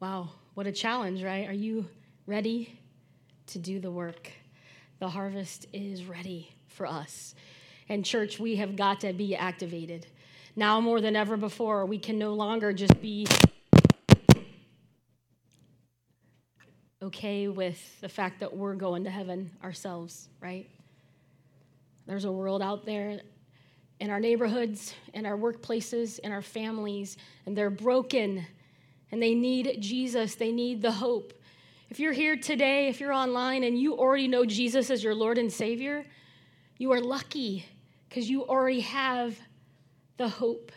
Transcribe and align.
Wow, 0.00 0.28
what 0.54 0.68
a 0.68 0.72
challenge, 0.72 1.24
right? 1.24 1.48
Are 1.48 1.52
you 1.52 1.88
ready 2.24 2.78
to 3.48 3.58
do 3.58 3.80
the 3.80 3.90
work? 3.90 4.30
The 5.00 5.08
harvest 5.08 5.66
is 5.72 6.04
ready 6.04 6.54
for 6.68 6.86
us. 6.86 7.34
And, 7.88 8.04
church, 8.04 8.38
we 8.38 8.54
have 8.56 8.76
got 8.76 9.00
to 9.00 9.12
be 9.12 9.34
activated. 9.34 10.06
Now 10.54 10.80
more 10.80 11.00
than 11.00 11.16
ever 11.16 11.36
before, 11.36 11.84
we 11.84 11.98
can 11.98 12.16
no 12.16 12.34
longer 12.34 12.72
just 12.72 13.00
be 13.02 13.26
okay 17.02 17.48
with 17.48 18.00
the 18.00 18.08
fact 18.08 18.38
that 18.38 18.56
we're 18.56 18.74
going 18.74 19.02
to 19.02 19.10
heaven 19.10 19.50
ourselves, 19.64 20.28
right? 20.40 20.70
There's 22.06 22.24
a 22.24 22.30
world 22.32 22.62
out 22.62 22.86
there 22.86 23.20
in 23.98 24.10
our 24.10 24.20
neighborhoods, 24.20 24.94
in 25.12 25.26
our 25.26 25.36
workplaces, 25.36 26.20
in 26.20 26.30
our 26.30 26.42
families, 26.42 27.16
and 27.46 27.56
they're 27.56 27.68
broken 27.68 28.46
and 29.10 29.22
they 29.22 29.34
need 29.34 29.78
Jesus. 29.80 30.34
They 30.34 30.52
need 30.52 30.82
the 30.82 30.92
hope. 30.92 31.32
If 31.90 31.98
you're 31.98 32.12
here 32.12 32.36
today, 32.36 32.88
if 32.88 33.00
you're 33.00 33.12
online 33.12 33.64
and 33.64 33.78
you 33.78 33.96
already 33.96 34.28
know 34.28 34.44
Jesus 34.44 34.90
as 34.90 35.02
your 35.02 35.14
Lord 35.14 35.38
and 35.38 35.50
Savior, 35.50 36.04
you 36.76 36.92
are 36.92 37.00
lucky 37.00 37.64
because 38.08 38.28
you 38.28 38.46
already 38.46 38.80
have 38.80 39.38
the 40.18 40.28
hope. 40.28 40.70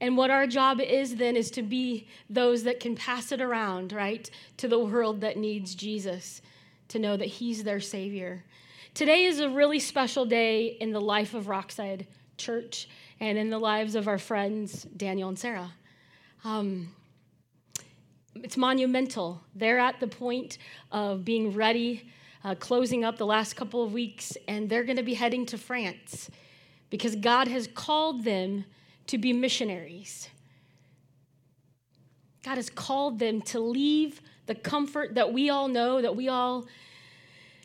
And 0.00 0.16
what 0.16 0.30
our 0.30 0.46
job 0.46 0.80
is 0.80 1.16
then 1.16 1.34
is 1.34 1.50
to 1.52 1.62
be 1.62 2.06
those 2.30 2.62
that 2.62 2.78
can 2.78 2.94
pass 2.94 3.32
it 3.32 3.40
around, 3.40 3.92
right, 3.92 4.30
to 4.58 4.68
the 4.68 4.78
world 4.78 5.20
that 5.22 5.36
needs 5.36 5.74
Jesus, 5.74 6.40
to 6.88 7.00
know 7.00 7.16
that 7.16 7.26
He's 7.26 7.64
their 7.64 7.80
Savior. 7.80 8.44
Today 8.94 9.24
is 9.24 9.40
a 9.40 9.48
really 9.48 9.80
special 9.80 10.24
day 10.24 10.76
in 10.80 10.92
the 10.92 11.00
life 11.00 11.34
of 11.34 11.48
Rockside 11.48 12.06
Church 12.36 12.88
and 13.18 13.36
in 13.36 13.50
the 13.50 13.58
lives 13.58 13.96
of 13.96 14.06
our 14.06 14.18
friends, 14.18 14.84
Daniel 14.96 15.28
and 15.28 15.38
Sarah. 15.38 15.72
Um, 16.48 16.88
it's 18.36 18.56
monumental. 18.56 19.42
They're 19.54 19.78
at 19.78 20.00
the 20.00 20.06
point 20.06 20.56
of 20.90 21.22
being 21.22 21.52
ready, 21.52 22.08
uh, 22.42 22.54
closing 22.54 23.04
up 23.04 23.18
the 23.18 23.26
last 23.26 23.54
couple 23.54 23.84
of 23.84 23.92
weeks, 23.92 24.34
and 24.48 24.70
they're 24.70 24.84
going 24.84 24.96
to 24.96 25.02
be 25.02 25.12
heading 25.12 25.44
to 25.44 25.58
France 25.58 26.30
because 26.88 27.16
God 27.16 27.48
has 27.48 27.66
called 27.66 28.24
them 28.24 28.64
to 29.08 29.18
be 29.18 29.34
missionaries. 29.34 30.30
God 32.42 32.54
has 32.54 32.70
called 32.70 33.18
them 33.18 33.42
to 33.42 33.60
leave 33.60 34.22
the 34.46 34.54
comfort 34.54 35.16
that 35.16 35.30
we 35.30 35.50
all 35.50 35.68
know, 35.68 36.00
that 36.00 36.16
we 36.16 36.30
all 36.30 36.64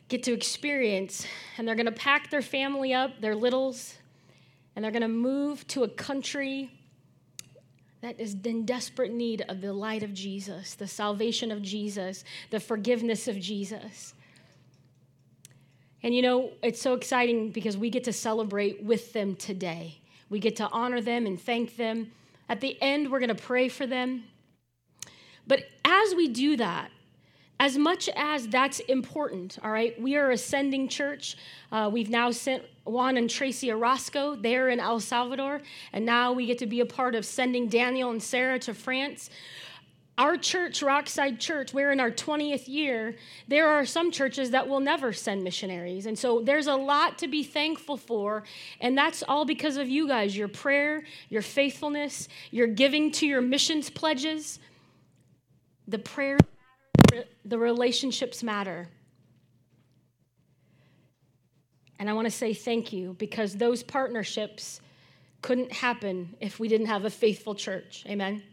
get 0.10 0.24
to 0.24 0.34
experience, 0.34 1.26
and 1.58 1.66
they're 1.66 1.76
going 1.76 1.86
to 1.86 1.92
pack 1.94 2.30
their 2.30 2.42
family 2.42 2.94
up, 2.94 3.22
their 3.22 3.34
littles, 3.36 3.94
and 4.76 4.84
they're 4.84 4.92
going 4.92 5.04
to 5.04 5.08
move 5.08 5.66
to 5.68 5.84
a 5.84 5.88
country 5.88 6.70
that 8.04 8.20
is 8.20 8.36
in 8.44 8.66
desperate 8.66 9.14
need 9.14 9.46
of 9.48 9.62
the 9.62 9.72
light 9.72 10.04
of 10.04 10.14
Jesus, 10.14 10.76
the 10.76 10.88
salvation 10.88 11.52
of 11.52 11.62
Jesus, 11.62 12.26
the 12.50 12.60
forgiveness 12.60 13.30
of 13.30 13.40
Jesus. 13.40 14.14
And 16.04 16.14
you 16.14 16.22
know, 16.22 16.52
it's 16.62 16.82
so 16.82 16.96
exciting 16.96 17.52
because 17.52 17.78
we 17.78 17.90
get 17.90 18.04
to 18.04 18.12
celebrate 18.12 18.84
with 18.84 19.14
them 19.14 19.38
today. 19.38 20.02
We 20.30 20.40
get 20.40 20.58
to 20.58 20.68
honor 20.68 21.00
them 21.00 21.26
and 21.26 21.40
thank 21.40 21.78
them. 21.78 22.12
At 22.50 22.60
the 22.60 22.78
end, 22.82 23.10
we're 23.10 23.20
going 23.20 23.34
to 23.34 23.42
pray 23.42 23.70
for 23.70 23.88
them. 23.88 24.26
But 25.48 25.64
as 25.86 26.14
we 26.14 26.28
do 26.28 26.58
that, 26.58 26.92
as 27.64 27.78
much 27.78 28.10
as 28.18 28.46
that's 28.50 28.82
important, 28.82 29.58
all 29.64 29.72
right, 29.72 29.98
we 30.02 30.18
are 30.18 30.32
ascending 30.32 30.90
church. 30.90 31.38
Uh, 31.72 31.90
we've 31.90 32.10
now 32.10 32.30
sent 32.30 32.62
Juan 32.84 33.16
and 33.16 33.30
Tracy 33.30 33.72
Orozco 33.72 34.36
there 34.36 34.68
in 34.68 34.82
El 34.82 35.00
Salvador, 35.00 35.62
and 35.94 36.06
now 36.06 36.34
we 36.34 36.46
get 36.46 36.58
to 36.58 36.66
be 36.66 36.82
a 36.82 36.86
part 36.86 37.16
of 37.16 37.26
sending 37.26 37.70
Daniel 37.70 38.10
and 38.10 38.22
Sarah 38.22 38.60
to 38.60 38.74
France. 38.74 39.30
Our 40.18 40.36
church, 40.36 40.82
Rockside 40.82 41.40
Church, 41.40 41.74
we're 41.74 41.94
in 41.94 42.02
our 42.02 42.12
20th 42.12 42.68
year. 42.68 43.16
There 43.48 43.70
are 43.70 43.86
some 43.86 44.12
churches 44.12 44.52
that 44.52 44.68
will 44.68 44.82
never 44.82 45.14
send 45.14 45.42
missionaries. 45.42 46.06
And 46.06 46.20
so 46.20 46.42
there's 46.42 46.68
a 46.68 46.76
lot 46.76 47.18
to 47.20 47.30
be 47.30 47.46
thankful 47.46 47.96
for. 47.96 48.44
And 48.82 48.98
that's 48.98 49.24
all 49.26 49.46
because 49.46 49.78
of 49.78 49.88
you 49.88 50.06
guys 50.06 50.36
your 50.36 50.50
prayer, 50.50 51.06
your 51.30 51.42
faithfulness, 51.42 52.28
your 52.52 52.68
giving 52.68 53.10
to 53.14 53.26
your 53.26 53.42
missions 53.42 53.90
pledges. 53.90 54.60
The 55.88 56.00
the 57.46 57.58
relationships 57.58 58.44
matter. 58.44 58.90
And 62.00 62.10
I 62.10 62.14
want 62.14 62.26
to 62.26 62.32
say 62.32 62.54
thank 62.54 62.92
you 62.92 63.16
because 63.18 63.56
those 63.56 63.84
partnerships 63.84 64.82
couldn't 65.42 65.72
happen 65.72 66.36
if 66.40 66.60
we 66.60 66.68
didn't 66.68 66.88
have 66.88 67.06
a 67.06 67.10
faithful 67.10 67.56
church. 67.56 68.04
Amen. 68.08 68.44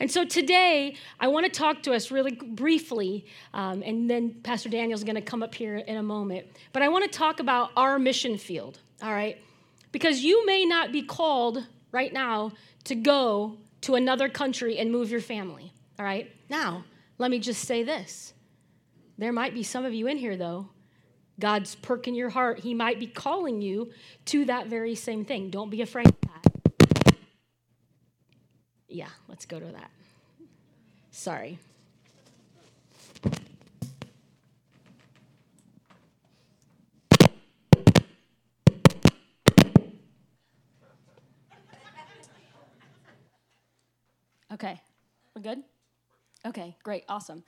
And 0.00 0.10
so 0.10 0.24
today, 0.24 0.96
I 1.20 1.28
want 1.28 1.46
to 1.46 1.52
talk 1.52 1.82
to 1.84 1.92
us 1.92 2.10
really 2.10 2.32
briefly, 2.32 3.26
um, 3.52 3.82
and 3.82 4.10
then 4.10 4.34
Pastor 4.42 4.68
Daniel's 4.68 5.04
going 5.04 5.14
to 5.14 5.22
come 5.22 5.42
up 5.42 5.54
here 5.54 5.76
in 5.76 5.96
a 5.96 6.02
moment. 6.02 6.46
But 6.72 6.82
I 6.82 6.88
want 6.88 7.10
to 7.10 7.16
talk 7.16 7.40
about 7.40 7.70
our 7.76 7.98
mission 7.98 8.36
field, 8.36 8.80
all 9.02 9.12
right? 9.12 9.38
Because 9.92 10.20
you 10.20 10.44
may 10.46 10.64
not 10.64 10.90
be 10.90 11.02
called 11.02 11.64
right 11.92 12.12
now 12.12 12.52
to 12.84 12.96
go 12.96 13.56
to 13.82 13.94
another 13.94 14.28
country 14.28 14.78
and 14.78 14.90
move 14.90 15.10
your 15.10 15.20
family, 15.20 15.72
all 15.98 16.04
right? 16.04 16.30
Now, 16.48 16.84
let 17.18 17.30
me 17.30 17.38
just 17.38 17.64
say 17.64 17.82
this. 17.82 18.34
There 19.18 19.32
might 19.32 19.54
be 19.54 19.62
some 19.62 19.84
of 19.84 19.94
you 19.94 20.06
in 20.06 20.18
here, 20.18 20.36
though. 20.36 20.70
God's 21.38 21.74
perking 21.74 22.14
your 22.14 22.30
heart. 22.30 22.60
He 22.60 22.74
might 22.74 22.98
be 22.98 23.06
calling 23.06 23.60
you 23.60 23.90
to 24.26 24.44
that 24.46 24.68
very 24.68 24.94
same 24.94 25.24
thing. 25.24 25.50
Don't 25.50 25.70
be 25.70 25.82
afraid 25.82 26.06
of 26.08 26.14
that. 26.22 27.16
Yeah, 28.88 29.08
let's 29.28 29.46
go 29.46 29.58
to 29.58 29.66
that. 29.66 29.90
Sorry. 31.10 31.58
Okay, 44.52 44.80
we're 45.34 45.42
good? 45.42 45.64
Okay, 46.46 46.76
great, 46.82 47.04
awesome. 47.08 47.42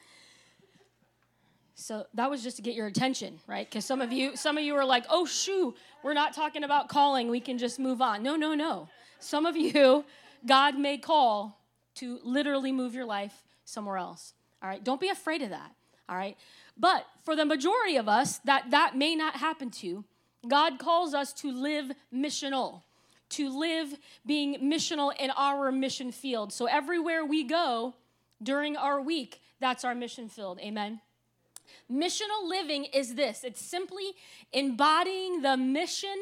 So 1.75 2.07
that 2.15 2.31
was 2.31 2.43
just 2.43 2.57
to 2.57 2.63
get 2.63 2.75
your 2.75 2.87
attention, 2.87 3.39
right? 3.47 3.69
Because 3.69 3.85
some 3.85 4.01
of 4.01 4.11
you, 4.11 4.35
some 4.35 4.57
of 4.57 4.65
you 4.65 4.75
are 4.77 4.85
like, 4.85 5.05
"Oh, 5.11 5.27
shoo, 5.27 5.75
we're 6.03 6.15
not 6.15 6.33
talking 6.33 6.65
about 6.65 6.89
calling. 6.89 7.29
We 7.29 7.41
can 7.41 7.59
just 7.59 7.79
move 7.79 8.01
on." 8.01 8.23
No, 8.23 8.35
no, 8.35 8.55
no. 8.55 8.89
Some 9.21 9.45
of 9.45 9.57
you, 9.57 10.05
God 10.47 10.79
may 10.79 10.97
call 10.97 11.61
to 11.97 12.19
literally 12.23 12.73
move 12.73 12.95
your 12.95 13.05
life 13.05 13.45
somewhere 13.67 13.99
else. 13.99 14.33
All 14.63 14.71
right, 14.71 14.83
don't 14.83 15.01
be 15.01 15.11
afraid 15.11 15.43
of 15.43 15.51
that. 15.51 15.71
All 16.09 16.17
right, 16.17 16.39
but 16.79 17.07
for 17.25 17.37
the 17.37 17.45
majority 17.45 17.97
of 17.97 18.09
us, 18.09 18.39
that 18.39 18.71
that 18.71 18.97
may 18.97 19.15
not 19.15 19.37
happen 19.37 19.71
to. 19.73 20.05
God 20.49 20.79
calls 20.79 21.13
us 21.13 21.33
to 21.35 21.53
live 21.53 21.93
missional, 22.15 22.83
to 23.31 23.51
live 23.51 23.99
being 24.25 24.55
missional 24.61 25.13
in 25.19 25.31
our 25.31 25.71
mission 25.71 26.11
field. 26.11 26.53
So 26.55 26.67
everywhere 26.67 27.25
we 27.25 27.45
go, 27.45 27.95
during 28.43 28.77
our 28.77 29.01
week, 29.01 29.41
that's 29.61 29.85
our 29.85 29.95
mission 29.95 30.29
field. 30.29 30.59
Amen. 30.61 31.01
Missional 31.91 32.49
living 32.49 32.85
is 32.85 33.15
this 33.15 33.45
it's 33.45 33.61
simply 33.61 34.13
embodying 34.53 35.43
the 35.43 35.57
mission 35.57 36.17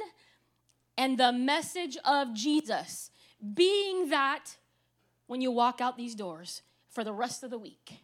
and 0.97 1.19
the 1.19 1.32
message 1.32 1.97
of 2.04 2.34
Jesus, 2.34 3.10
being 3.54 4.10
that 4.10 4.56
when 5.26 5.41
you 5.41 5.50
walk 5.50 5.80
out 5.80 5.97
these 5.97 6.14
doors 6.14 6.62
for 6.88 7.02
the 7.02 7.12
rest 7.12 7.42
of 7.42 7.50
the 7.50 7.58
week. 7.58 7.98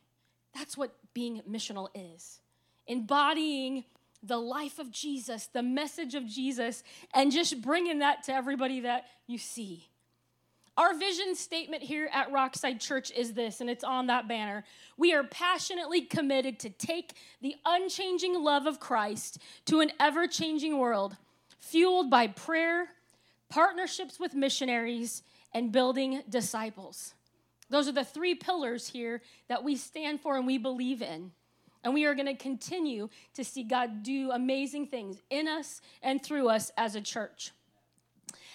That's 0.55 0.77
what 0.77 0.95
being 1.15 1.43
missional 1.49 1.89
is. 1.95 2.41
Embodying 2.87 3.85
the 4.23 4.39
life 4.39 4.79
of 4.79 4.91
Jesus, 4.91 5.47
the 5.47 5.63
message 5.63 6.15
of 6.15 6.27
Jesus, 6.27 6.83
and 7.15 7.31
just 7.31 7.63
bringing 7.63 8.01
that 8.01 8.25
to 8.25 8.35
everybody 8.35 8.81
that 8.81 9.07
you 9.27 9.39
see. 9.39 9.90
Our 10.81 10.95
vision 10.95 11.35
statement 11.35 11.83
here 11.83 12.09
at 12.11 12.33
Rockside 12.33 12.81
Church 12.81 13.11
is 13.11 13.35
this, 13.35 13.61
and 13.61 13.69
it's 13.69 13.85
on 13.85 14.07
that 14.07 14.27
banner. 14.27 14.65
We 14.97 15.13
are 15.13 15.25
passionately 15.25 16.01
committed 16.01 16.59
to 16.61 16.71
take 16.71 17.13
the 17.43 17.55
unchanging 17.67 18.43
love 18.43 18.65
of 18.65 18.81
Christ 18.81 19.41
to 19.67 19.81
an 19.81 19.93
ever 20.01 20.27
changing 20.27 20.79
world, 20.79 21.19
fueled 21.59 22.09
by 22.09 22.29
prayer, 22.29 22.89
partnerships 23.51 24.19
with 24.19 24.33
missionaries, 24.33 25.23
and 25.53 25.71
building 25.71 26.23
disciples. 26.31 27.13
Those 27.69 27.87
are 27.87 27.93
the 27.93 28.03
three 28.03 28.35
pillars 28.35 28.89
here 28.89 29.21
that 29.49 29.63
we 29.63 29.77
stand 29.77 30.23
for 30.23 30.39
and 30.39 30.47
we 30.47 30.57
believe 30.57 31.03
in. 31.03 31.33
And 31.85 31.93
we 31.93 32.07
are 32.07 32.15
going 32.15 32.25
to 32.25 32.35
continue 32.35 33.11
to 33.35 33.45
see 33.45 33.65
God 33.65 34.03
do 34.03 34.31
amazing 34.31 34.87
things 34.87 35.21
in 35.29 35.47
us 35.47 35.83
and 36.03 36.23
through 36.23 36.49
us 36.49 36.73
as 36.79 36.95
a 36.95 37.03
church. 37.03 37.53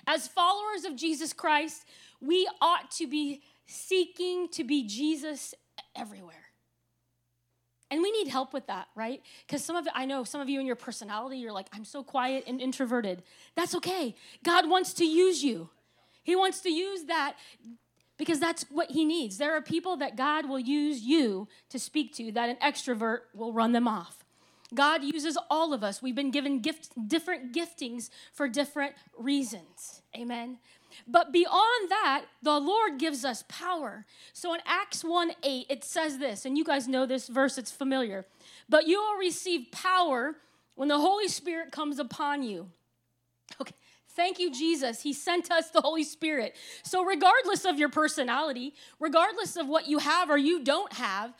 As 0.07 0.27
followers 0.27 0.85
of 0.85 0.95
Jesus 0.95 1.33
Christ, 1.33 1.85
we 2.25 2.47
ought 2.61 2.91
to 2.91 3.07
be 3.07 3.41
seeking 3.65 4.47
to 4.49 4.63
be 4.63 4.87
Jesus 4.87 5.53
everywhere. 5.95 6.35
And 7.91 8.01
we 8.01 8.11
need 8.11 8.27
help 8.27 8.51
with 8.51 8.67
that, 8.67 8.87
right? 8.95 9.21
Because 9.45 9.63
some 9.63 9.75
of 9.75 9.87
I 9.93 10.05
know 10.05 10.23
some 10.23 10.41
of 10.41 10.49
you 10.49 10.59
in 10.59 10.65
your 10.65 10.75
personality, 10.75 11.37
you're 11.37 11.51
like, 11.51 11.67
I'm 11.71 11.85
so 11.85 12.03
quiet 12.03 12.43
and 12.47 12.59
introverted. 12.59 13.23
That's 13.55 13.75
okay. 13.75 14.15
God 14.43 14.69
wants 14.69 14.93
to 14.95 15.05
use 15.05 15.43
you. 15.43 15.69
He 16.23 16.35
wants 16.35 16.61
to 16.61 16.71
use 16.71 17.03
that 17.05 17.35
because 18.17 18.39
that's 18.39 18.63
what 18.71 18.91
he 18.91 19.05
needs. 19.05 19.37
There 19.37 19.55
are 19.55 19.61
people 19.61 19.97
that 19.97 20.15
God 20.15 20.49
will 20.49 20.59
use 20.59 21.01
you 21.01 21.47
to 21.69 21.77
speak 21.77 22.13
to 22.15 22.31
that 22.31 22.49
an 22.49 22.57
extrovert 22.57 23.19
will 23.33 23.53
run 23.53 23.71
them 23.71 23.87
off. 23.87 24.25
God 24.73 25.03
uses 25.03 25.37
all 25.49 25.73
of 25.73 25.83
us. 25.83 26.01
We've 26.01 26.15
been 26.15 26.31
given 26.31 26.59
gift, 26.59 26.89
different 27.07 27.53
giftings 27.53 28.09
for 28.33 28.49
different 28.49 28.95
reasons. 29.17 30.01
Amen. 30.17 30.57
But 31.07 31.31
beyond 31.31 31.89
that, 31.89 32.25
the 32.41 32.59
Lord 32.59 32.97
gives 32.97 33.25
us 33.25 33.43
power. 33.47 34.05
So 34.33 34.53
in 34.53 34.61
Acts 34.65 35.03
1 35.03 35.31
8, 35.43 35.65
it 35.69 35.83
says 35.83 36.17
this, 36.17 36.45
and 36.45 36.57
you 36.57 36.63
guys 36.63 36.87
know 36.87 37.05
this 37.05 37.27
verse, 37.27 37.57
it's 37.57 37.71
familiar. 37.71 38.25
But 38.69 38.87
you 38.87 38.99
will 38.99 39.17
receive 39.17 39.71
power 39.71 40.35
when 40.75 40.89
the 40.89 40.99
Holy 40.99 41.27
Spirit 41.27 41.71
comes 41.71 41.99
upon 41.99 42.43
you. 42.43 42.69
Okay, 43.61 43.75
Thank 44.15 44.39
you, 44.39 44.49
Jesus. 44.49 45.01
He 45.01 45.11
sent 45.11 45.51
us 45.51 45.71
the 45.71 45.81
Holy 45.81 46.03
Spirit. 46.03 46.55
So, 46.83 47.03
regardless 47.03 47.65
of 47.65 47.77
your 47.77 47.89
personality, 47.89 48.73
regardless 48.99 49.57
of 49.57 49.67
what 49.67 49.87
you 49.87 49.97
have 49.97 50.29
or 50.29 50.37
you 50.37 50.63
don't 50.63 50.93
have, 50.93 51.33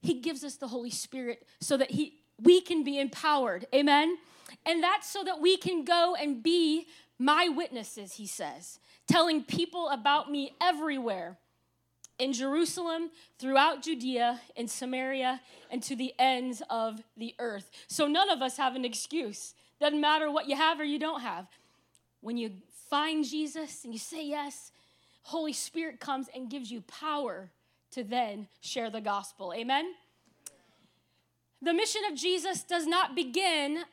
He 0.00 0.14
gives 0.20 0.44
us 0.44 0.54
the 0.54 0.68
Holy 0.68 0.90
Spirit 0.90 1.44
so 1.60 1.76
that 1.76 1.90
he, 1.90 2.14
we 2.40 2.60
can 2.60 2.84
be 2.84 2.98
empowered. 2.98 3.66
Amen? 3.74 4.16
And 4.64 4.82
that's 4.82 5.10
so 5.10 5.24
that 5.24 5.40
we 5.40 5.56
can 5.56 5.84
go 5.84 6.14
and 6.14 6.42
be 6.42 6.86
my 7.24 7.48
witnesses, 7.48 8.14
He 8.14 8.26
says, 8.26 8.78
telling 9.06 9.42
people 9.42 9.88
about 9.88 10.30
me 10.30 10.54
everywhere 10.60 11.38
in 12.18 12.32
Jerusalem, 12.32 13.10
throughout 13.38 13.82
Judea, 13.82 14.40
in 14.54 14.68
Samaria, 14.68 15.40
and 15.70 15.82
to 15.82 15.96
the 15.96 16.12
ends 16.18 16.62
of 16.70 17.02
the 17.16 17.34
earth. 17.38 17.70
So, 17.88 18.06
none 18.06 18.30
of 18.30 18.42
us 18.42 18.56
have 18.58 18.76
an 18.76 18.84
excuse. 18.84 19.54
Doesn't 19.80 20.00
matter 20.00 20.30
what 20.30 20.48
you 20.48 20.56
have 20.56 20.78
or 20.78 20.84
you 20.84 20.98
don't 20.98 21.22
have 21.22 21.46
when 22.22 22.36
you 22.36 22.52
find 22.88 23.24
Jesus 23.24 23.84
and 23.84 23.92
you 23.92 23.98
say 23.98 24.24
yes, 24.24 24.72
Holy 25.24 25.52
Spirit 25.52 26.00
comes 26.00 26.28
and 26.34 26.48
gives 26.48 26.70
you 26.70 26.80
power 26.82 27.50
to 27.90 28.02
then 28.02 28.48
share 28.60 28.88
the 28.88 29.00
gospel. 29.00 29.52
Amen? 29.54 29.92
The 31.60 31.74
mission 31.74 32.02
of 32.10 32.16
Jesus 32.16 32.62
does 32.62 32.86
not 32.86 33.14
begin 33.14 33.84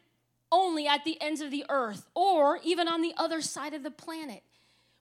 only 0.51 0.87
at 0.87 1.03
the 1.03 1.21
ends 1.21 1.41
of 1.41 1.51
the 1.51 1.65
earth 1.69 2.07
or 2.15 2.59
even 2.63 2.87
on 2.87 3.01
the 3.01 3.13
other 3.17 3.41
side 3.41 3.73
of 3.73 3.83
the 3.83 3.91
planet. 3.91 4.43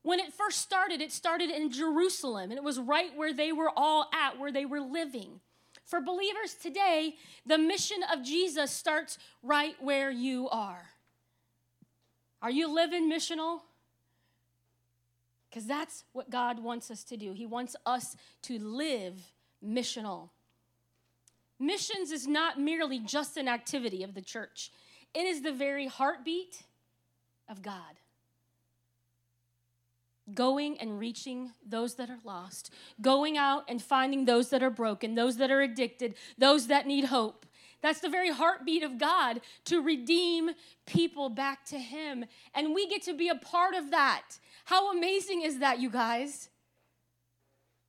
When 0.03 0.21
it 0.21 0.33
first 0.33 0.61
started, 0.61 1.01
it 1.01 1.13
started 1.13 1.51
in 1.51 1.71
Jerusalem, 1.71 2.51
and 2.51 2.59
it 2.59 2.65
was 2.65 2.79
right 2.79 3.11
where 3.17 3.33
they 3.33 3.53
were 3.53 3.71
all 3.77 4.09
at, 4.15 4.39
where 4.39 4.53
they 4.53 4.65
were 4.65 4.81
living. 4.81 5.41
For 5.85 6.01
believers 6.01 6.55
today, 6.55 7.17
the 7.47 7.59
mission 7.59 7.99
of 8.13 8.23
Jesus 8.23 8.71
starts 8.71 9.19
right 9.43 9.75
where 9.81 10.11
you 10.11 10.49
are. 10.51 10.87
Are 12.41 12.51
you 12.51 12.73
living 12.73 13.11
missional? 13.11 13.61
Because 15.49 15.67
that's 15.67 16.05
what 16.13 16.31
God 16.31 16.63
wants 16.63 16.91
us 16.91 17.03
to 17.05 17.17
do. 17.17 17.33
He 17.33 17.47
wants 17.47 17.75
us 17.87 18.17
to 18.43 18.59
live 18.59 19.15
missional. 19.67 20.29
Missions 21.59 22.13
is 22.13 22.27
not 22.27 22.61
merely 22.61 23.01
just 23.01 23.37
an 23.37 23.49
activity 23.49 24.03
of 24.05 24.15
the 24.15 24.23
church, 24.23 24.71
it 25.15 25.27
is 25.27 25.43
the 25.43 25.53
very 25.53 25.87
heartbeat 25.87 26.63
of 27.49 27.63
God. 27.63 28.01
Going 30.35 30.79
and 30.79 30.99
reaching 30.99 31.53
those 31.67 31.95
that 31.95 32.11
are 32.11 32.19
lost, 32.23 32.73
going 33.01 33.39
out 33.39 33.65
and 33.69 33.81
finding 33.81 34.27
those 34.27 34.51
that 34.51 34.63
are 34.63 34.71
broken, 34.71 35.15
those 35.15 35.39
that 35.39 35.51
are 35.51 35.63
addicted, 35.63 36.15
those 36.37 36.67
that 36.67 36.87
need 36.87 37.07
hope. 37.07 37.47
That's 37.81 38.01
the 38.01 38.11
very 38.11 38.31
heartbeat 38.31 38.83
of 38.83 38.99
God 38.99 39.41
to 39.67 39.81
redeem 39.81 40.51
people 40.85 41.29
back 41.31 41.65
to 41.67 41.79
Him. 41.79 42.25
And 42.55 42.75
we 42.75 42.89
get 42.89 43.03
to 43.05 43.15
be 43.15 43.29
a 43.29 43.37
part 43.37 43.75
of 43.75 43.91
that. 43.91 44.39
How 44.65 44.93
amazing 44.93 45.43
is 45.43 45.61
that, 45.61 45.81
you 45.81 45.89
guys? 45.89 46.51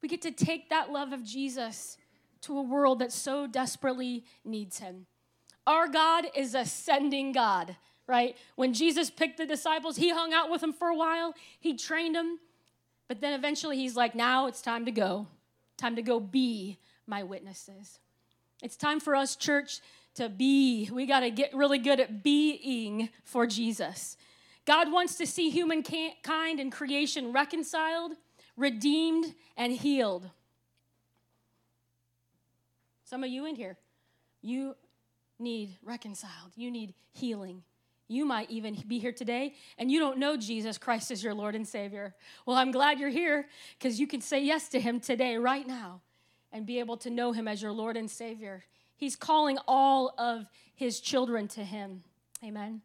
We 0.01 0.07
get 0.07 0.21
to 0.21 0.31
take 0.31 0.69
that 0.69 0.92
love 0.92 1.12
of 1.12 1.25
Jesus 1.25 1.98
to 2.42 2.57
a 2.57 2.62
world 2.62 3.00
that 3.00 3.12
so 3.12 3.48
desperately 3.48 4.24
needs 4.45 4.80
Him. 4.80 5.07
Our 5.69 5.88
God 5.88 6.25
is 6.36 6.56
a 6.56 6.66
sending 6.66 7.31
God, 7.31 7.75
right? 8.07 8.36
When 8.56 8.74
Jesus 8.74 9.12
picked 9.12 9.38
the 9.38 9.45
disciples, 9.45 9.98
He 9.98 10.10
hung 10.10 10.33
out 10.33 10.50
with 10.50 10.62
them 10.62 10.74
for 10.74 10.88
a 10.88 10.95
while, 10.95 11.36
He 11.60 11.77
trained 11.77 12.16
them, 12.16 12.39
but 13.07 13.21
then 13.21 13.33
eventually 13.33 13.77
He's 13.77 13.95
like, 13.95 14.16
now 14.16 14.48
it's 14.48 14.63
time 14.63 14.86
to 14.86 14.92
go. 14.92 15.27
Time 15.77 15.95
to 15.95 16.01
go 16.01 16.19
be 16.19 16.80
my 17.06 17.21
witnesses. 17.21 18.00
It's 18.63 18.75
time 18.75 19.00
for 19.00 19.16
us, 19.16 19.36
church, 19.36 19.80
to 20.16 20.27
be. 20.27 20.89
We 20.92 21.06
got 21.06 21.19
to 21.19 21.30
get 21.30 21.54
really 21.54 21.77
good 21.77 22.00
at 22.00 22.24
being 22.24 23.10
for 23.24 23.45
Jesus. 23.45 24.18
God 24.66 24.92
wants 24.92 25.18
to 25.18 25.27
see 25.27 25.51
humankind 25.51 26.60
and 26.60 26.71
creation 26.71 27.31
reconciled, 27.31 28.13
redeemed, 28.57 29.36
and 29.56 29.71
healed. 29.71 30.31
Some 33.04 33.24
of 33.24 33.30
you 33.30 33.45
in 33.45 33.54
here, 33.54 33.77
you 34.42 34.75
need 35.40 35.78
reconciled. 35.84 36.52
You 36.56 36.70
need 36.72 36.94
healing. 37.12 37.64
You 38.08 38.26
might 38.26 38.50
even 38.50 38.76
be 38.88 39.00
here 39.00 39.12
today 39.12 39.54
and 39.78 39.92
you 39.92 40.00
don't 40.00 40.18
know 40.18 40.36
Jesus 40.36 40.78
Christ 40.78 41.12
as 41.12 41.24
your 41.24 41.34
Lord 41.34 41.56
and 41.56 41.68
Savior. 41.68 42.16
Well, 42.46 42.58
I'm 42.58 42.72
glad 42.72 43.00
you're 43.00 43.10
here 43.10 43.48
because 43.78 44.00
you 44.00 44.08
can 44.08 44.22
say 44.22 44.44
yes 44.44 44.70
to 44.70 44.80
Him 44.80 45.00
today, 45.00 45.38
right 45.38 45.68
now 45.68 46.02
and 46.52 46.66
be 46.66 46.80
able 46.80 46.98
to 46.98 47.10
know 47.10 47.32
him 47.32 47.48
as 47.48 47.62
your 47.62 47.72
Lord 47.72 47.98
and 47.98 48.10
Savior. 48.10 48.64
He's 48.96 49.16
calling 49.16 49.58
all 49.68 50.14
of 50.18 50.48
his 50.76 51.00
children 51.00 51.48
to 51.50 51.64
him. 51.64 52.04
Amen. 52.44 52.82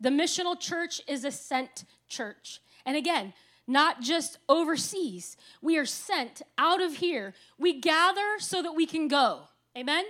The 0.00 0.10
missional 0.10 0.58
church 0.58 1.00
is 1.06 1.24
a 1.24 1.30
sent 1.30 1.84
church. 2.08 2.60
And 2.86 2.96
again, 2.96 3.34
not 3.66 4.00
just 4.00 4.38
overseas. 4.48 5.36
We 5.60 5.78
are 5.78 5.86
sent 5.86 6.42
out 6.56 6.82
of 6.82 6.96
here. 6.96 7.34
We 7.58 7.80
gather 7.80 8.38
so 8.38 8.62
that 8.62 8.72
we 8.72 8.86
can 8.86 9.08
go. 9.08 9.42
Amen? 9.76 10.04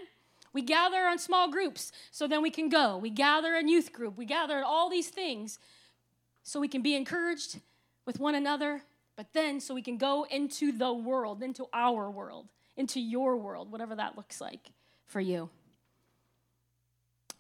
We 0.53 0.63
gather 0.63 1.07
on 1.07 1.19
small 1.19 1.51
groups 1.51 1.93
so 2.11 2.27
then 2.27 2.43
we 2.43 2.51
can 2.51 2.69
go. 2.69 2.97
We 2.97 3.11
gather 3.11 3.55
in 3.55 3.69
youth 3.69 3.93
group. 3.93 4.17
We 4.17 4.25
gather 4.25 4.59
in 4.59 4.65
all 4.65 4.91
these 4.91 5.09
things 5.09 5.59
so 6.43 6.59
we 6.59 6.69
can 6.69 6.83
be 6.83 6.95
encouraged 6.95 7.61
with 8.07 8.19
one 8.19 8.35
another, 8.35 8.83
but 9.17 9.33
then 9.33 9.61
so 9.61 9.75
we 9.75 9.83
can 9.83 9.99
go 9.99 10.27
into 10.31 10.73
the 10.73 10.93
world, 10.93 11.43
into 11.43 11.67
our 11.73 12.11
world 12.11 12.49
into 12.81 12.99
your 12.99 13.37
world, 13.37 13.71
whatever 13.71 13.95
that 13.95 14.17
looks 14.17 14.41
like 14.41 14.73
for 15.07 15.21
you. 15.21 15.51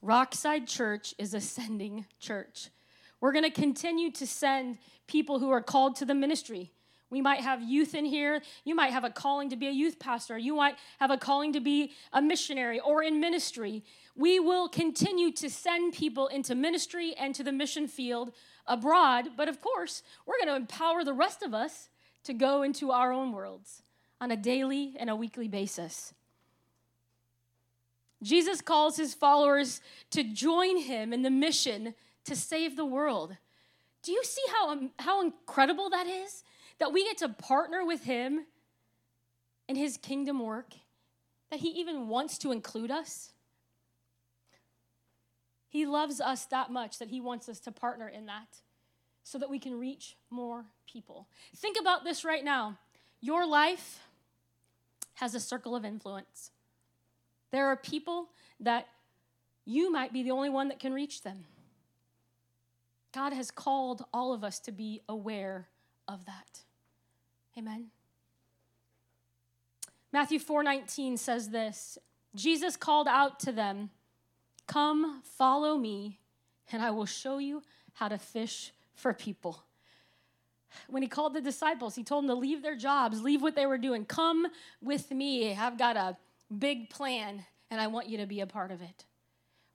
Rockside 0.04 0.68
Church 0.68 1.14
is 1.18 1.34
a 1.34 1.40
sending 1.40 2.06
church. 2.20 2.68
We're 3.20 3.32
going 3.32 3.44
to 3.44 3.50
continue 3.50 4.10
to 4.12 4.26
send 4.26 4.78
people 5.06 5.38
who 5.38 5.50
are 5.50 5.62
called 5.62 5.96
to 5.96 6.04
the 6.04 6.14
ministry. 6.14 6.72
We 7.10 7.20
might 7.20 7.40
have 7.40 7.60
youth 7.62 7.94
in 7.94 8.04
here. 8.04 8.40
You 8.64 8.74
might 8.76 8.92
have 8.92 9.02
a 9.02 9.10
calling 9.10 9.50
to 9.50 9.56
be 9.56 9.66
a 9.66 9.73
youth 9.73 9.99
pastor. 9.99 10.38
You 10.38 10.54
might 10.54 10.76
have 11.00 11.11
a 11.11 11.16
calling 11.16 11.52
to 11.54 11.61
be 11.61 11.92
a 12.12 12.23
missionary 12.23 12.78
or 12.78 13.02
in 13.02 13.18
ministry. 13.18 13.82
We 14.14 14.38
will 14.38 14.68
continue 14.68 15.32
to 15.32 15.50
send 15.50 15.94
people 15.94 16.28
into 16.28 16.54
ministry 16.54 17.14
and 17.18 17.35
to 17.35 17.42
the 17.42 17.52
mission 17.52 17.88
field 17.88 18.32
abroad. 18.66 19.30
But 19.37 19.49
of 19.49 19.61
course, 19.61 20.04
we're 20.25 20.38
going 20.38 20.49
to 20.49 20.56
empower 20.56 21.02
the 21.02 21.12
rest 21.12 21.42
of 21.42 21.52
us 21.52 21.88
to 22.25 22.32
go 22.32 22.62
into 22.62 22.92
our 22.92 23.12
own 23.12 23.32
worlds 23.32 23.82
on 24.20 24.30
a 24.30 24.37
daily 24.37 24.94
and 24.99 25.11
a 25.11 25.16
weekly 25.16 25.49
basis. 25.49 26.14
Jesus 28.23 28.61
calls 28.61 28.96
his 28.96 29.14
followers 29.14 29.80
to 30.11 30.23
join 30.23 30.76
him 30.76 31.12
in 31.12 31.23
the 31.23 31.30
mission 31.30 31.94
to 32.25 32.37
save 32.37 32.76
the 32.76 32.85
world. 32.85 33.37
Do 34.02 34.12
you 34.12 34.23
see 34.25 34.42
how, 34.52 34.70
um, 34.70 34.90
how 34.99 35.23
incredible 35.23 35.90
that 35.90 36.06
is? 36.06 36.44
That 36.80 36.92
we 36.92 37.04
get 37.04 37.18
to 37.18 37.28
partner 37.28 37.84
with 37.84 38.04
him 38.04 38.46
in 39.68 39.76
his 39.76 39.96
kingdom 39.96 40.40
work, 40.40 40.75
that 41.50 41.60
he 41.60 41.68
even 41.68 42.08
wants 42.08 42.38
to 42.38 42.50
include 42.50 42.90
us. 42.90 43.32
He 45.68 45.87
loves 45.87 46.20
us 46.20 46.46
that 46.46 46.72
much 46.72 46.99
that 46.99 47.08
he 47.08 47.20
wants 47.20 47.49
us 47.49 47.60
to 47.60 47.70
partner 47.70 48.08
in 48.08 48.26
that 48.26 48.58
so 49.22 49.38
that 49.38 49.49
we 49.49 49.60
can 49.60 49.78
reach 49.78 50.16
more 50.28 50.64
people. 50.90 51.28
Think 51.54 51.76
about 51.80 52.02
this 52.02 52.25
right 52.25 52.44
now. 52.44 52.78
Your 53.20 53.46
life 53.46 54.00
has 55.14 55.34
a 55.34 55.40
circle 55.40 55.76
of 55.76 55.84
influence. 55.84 56.50
There 57.52 57.66
are 57.66 57.76
people 57.76 58.30
that 58.58 58.88
you 59.64 59.92
might 59.92 60.12
be 60.12 60.25
the 60.25 60.30
only 60.32 60.50
one 60.50 60.68
that 60.68 60.80
can 60.80 60.92
reach 60.92 61.22
them. 61.22 61.44
God 63.12 63.32
has 63.32 63.50
called 63.50 64.04
all 64.12 64.32
of 64.32 64.42
us 64.42 64.58
to 64.60 64.72
be 64.72 65.02
aware 65.08 65.68
of 66.08 66.25
that. 66.26 66.62
Amen. 67.59 67.90
Matthew 70.12 70.38
4:19 70.38 71.16
says 71.16 71.50
this. 71.50 71.99
Jesus 72.35 72.76
called 72.76 73.09
out 73.09 73.40
to 73.40 73.52
them, 73.52 73.90
"Come, 74.66 75.23
follow 75.23 75.76
me, 75.76 76.21
and 76.71 76.83
I 76.83 76.90
will 76.90 77.07
show 77.07 77.38
you 77.38 77.62
how 77.95 78.09
to 78.09 78.19
fish 78.19 78.73
for 78.95 79.12
people." 79.12 79.64
when 80.88 81.02
he 81.02 81.09
called 81.09 81.35
the 81.35 81.40
disciples, 81.40 81.95
he 81.95 82.04
told 82.04 82.25
them 82.25 82.28
to 82.28 82.35
leave 82.35 82.62
their 82.62 82.76
jobs, 82.76 83.23
leave 83.23 83.42
what 83.42 83.54
they 83.54 83.66
were 83.66 83.78
doing. 83.78 84.04
Come 84.04 84.47
with 84.80 85.11
me. 85.11 85.52
I've 85.54 85.78
got 85.78 85.97
a 85.97 86.16
big 86.57 86.90
plan, 86.90 87.45
and 87.71 87.80
I 87.80 87.88
want 87.88 88.09
you 88.09 88.19
to 88.19 88.26
be 88.26 88.40
a 88.40 88.47
part 88.47 88.71
of 88.71 88.80
it. 88.80 89.04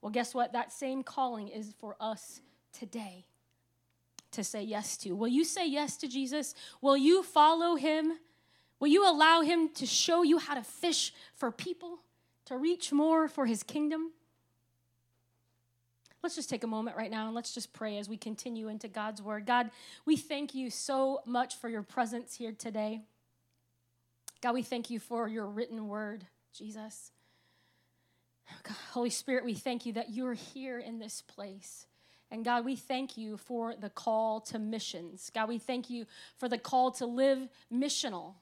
Well, 0.02 0.12
guess 0.12 0.34
what? 0.34 0.54
That 0.54 0.72
same 0.72 1.04
calling 1.04 1.48
is 1.48 1.74
for 1.80 1.96
us 2.00 2.42
today 2.72 3.26
to 4.36 4.44
say 4.44 4.64
yes 4.64 4.96
to. 4.98 5.14
Will 5.16 5.28
you 5.28 5.44
say 5.44 5.68
yes 5.68 5.98
to 5.98 6.08
Jesus? 6.08 6.56
Will 6.82 6.98
you 6.98 7.24
follow 7.24 7.76
him? 7.76 8.14
Will 8.80 8.88
you 8.90 9.10
allow 9.10 9.42
Him 9.42 9.70
to 9.76 9.86
show 9.86 10.24
you 10.24 10.38
how 10.38 10.56
to 10.56 10.64
fish 10.64 11.14
for 11.34 11.52
people, 11.52 12.00
to 12.46 12.58
reach 12.58 12.92
more 12.92 13.28
for 13.28 13.46
His 13.46 13.64
kingdom? 13.64 14.12
Let's 16.22 16.36
just 16.36 16.50
take 16.50 16.64
a 16.64 16.68
moment 16.68 16.98
right 16.98 17.12
now 17.12 17.28
and 17.28 17.36
let's 17.36 17.54
just 17.54 17.72
pray 17.72 17.98
as 17.98 18.10
we 18.10 18.18
continue 18.18 18.68
into 18.68 18.88
God's 18.88 19.22
word. 19.22 19.46
God, 19.46 19.70
we 20.06 20.18
thank 20.18 20.56
you 20.56 20.72
so 20.72 21.22
much 21.26 21.56
for 21.56 21.70
your 21.70 21.84
presence 21.84 22.36
here 22.36 22.52
today. 22.52 23.02
God, 24.42 24.54
we 24.54 24.64
thank 24.64 24.90
you 24.90 25.00
for 25.00 25.28
your 25.28 25.46
written 25.46 25.88
word, 25.88 26.26
Jesus. 26.52 27.12
God, 28.64 28.76
Holy 28.92 29.12
Spirit, 29.12 29.46
we 29.46 29.54
thank 29.54 29.86
you 29.86 29.94
that 29.94 30.12
you're 30.12 30.34
here 30.34 30.80
in 30.80 31.00
this 31.00 31.22
place. 31.22 31.86
And 32.32 32.44
God, 32.44 32.66
we 32.66 32.76
thank 32.76 33.18
you 33.18 33.38
for 33.38 33.76
the 33.76 33.90
call 33.90 34.42
to 34.42 34.60
missions. 34.60 35.32
God, 35.34 35.48
we 35.48 35.58
thank 35.58 35.90
you 35.90 36.06
for 36.38 36.50
the 36.50 36.58
call 36.58 36.92
to 36.94 37.06
live 37.06 37.48
missional. 37.72 38.34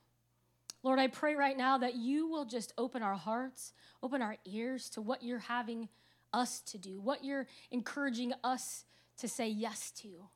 Lord, 0.84 1.00
I 1.00 1.08
pray 1.08 1.36
right 1.36 1.58
now 1.58 1.78
that 1.78 1.96
you 1.96 2.28
will 2.28 2.46
just 2.46 2.74
open 2.78 3.04
our 3.04 3.16
hearts, 3.16 3.74
open 4.02 4.22
our 4.22 4.38
ears 4.46 4.90
to 4.92 5.02
what 5.02 5.24
you're 5.24 5.40
having 5.40 5.90
us 6.34 6.62
to 6.62 6.78
do, 6.78 7.00
what 7.00 7.24
you're 7.24 7.48
encouraging 7.72 8.34
us 8.44 8.86
to 9.18 9.28
say 9.28 9.48
yes 9.48 9.92
to. 9.92 10.28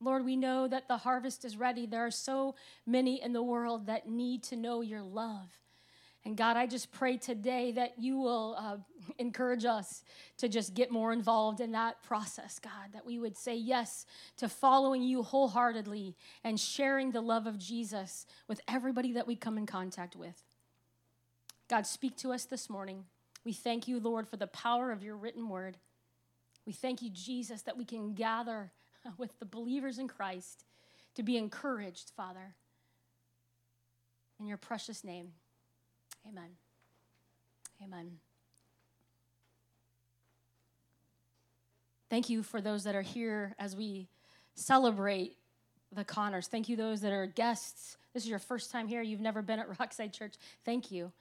Lord, 0.00 0.24
we 0.24 0.36
know 0.36 0.68
that 0.68 0.88
the 0.88 0.98
harvest 0.98 1.44
is 1.44 1.56
ready. 1.56 1.84
There 1.84 2.06
are 2.06 2.10
so 2.10 2.54
many 2.86 3.20
in 3.20 3.32
the 3.32 3.42
world 3.42 3.86
that 3.86 4.08
need 4.08 4.42
to 4.44 4.56
know 4.56 4.80
your 4.80 5.02
love. 5.02 5.50
And 6.28 6.36
God, 6.36 6.58
I 6.58 6.66
just 6.66 6.92
pray 6.92 7.16
today 7.16 7.72
that 7.72 7.94
you 7.98 8.18
will 8.18 8.54
uh, 8.58 8.76
encourage 9.16 9.64
us 9.64 10.04
to 10.36 10.46
just 10.46 10.74
get 10.74 10.90
more 10.90 11.10
involved 11.10 11.58
in 11.58 11.72
that 11.72 12.02
process, 12.02 12.58
God, 12.58 12.92
that 12.92 13.06
we 13.06 13.18
would 13.18 13.34
say 13.34 13.56
yes 13.56 14.04
to 14.36 14.46
following 14.46 15.02
you 15.02 15.22
wholeheartedly 15.22 16.14
and 16.44 16.60
sharing 16.60 17.12
the 17.12 17.22
love 17.22 17.46
of 17.46 17.56
Jesus 17.56 18.26
with 18.46 18.60
everybody 18.68 19.12
that 19.12 19.26
we 19.26 19.36
come 19.36 19.56
in 19.56 19.64
contact 19.64 20.16
with. 20.16 20.42
God, 21.66 21.86
speak 21.86 22.14
to 22.18 22.32
us 22.34 22.44
this 22.44 22.68
morning. 22.68 23.04
We 23.42 23.54
thank 23.54 23.88
you, 23.88 23.98
Lord, 23.98 24.28
for 24.28 24.36
the 24.36 24.48
power 24.48 24.92
of 24.92 25.02
your 25.02 25.16
written 25.16 25.48
word. 25.48 25.78
We 26.66 26.74
thank 26.74 27.00
you, 27.00 27.08
Jesus, 27.08 27.62
that 27.62 27.78
we 27.78 27.86
can 27.86 28.12
gather 28.12 28.70
with 29.16 29.38
the 29.38 29.46
believers 29.46 29.98
in 29.98 30.08
Christ 30.08 30.66
to 31.14 31.22
be 31.22 31.38
encouraged, 31.38 32.12
Father. 32.14 32.54
In 34.38 34.44
your 34.44 34.58
precious 34.58 35.02
name, 35.02 35.32
amen. 36.26 36.50
Amen. 37.82 38.18
Thank 42.10 42.30
you 42.30 42.42
for 42.42 42.60
those 42.60 42.84
that 42.84 42.94
are 42.94 43.02
here 43.02 43.54
as 43.58 43.76
we 43.76 44.08
celebrate 44.54 45.36
the 45.92 46.04
Connors. 46.04 46.48
Thank 46.48 46.68
you, 46.68 46.76
those 46.76 47.00
that 47.02 47.12
are 47.12 47.26
guests. 47.26 47.96
This 48.14 48.24
is 48.24 48.28
your 48.28 48.38
first 48.38 48.70
time 48.70 48.88
here. 48.88 49.02
You've 49.02 49.20
never 49.20 49.42
been 49.42 49.58
at 49.58 49.68
Rockside 49.78 50.12
Church. 50.12 50.34
Thank 50.64 50.90
you. 50.90 51.12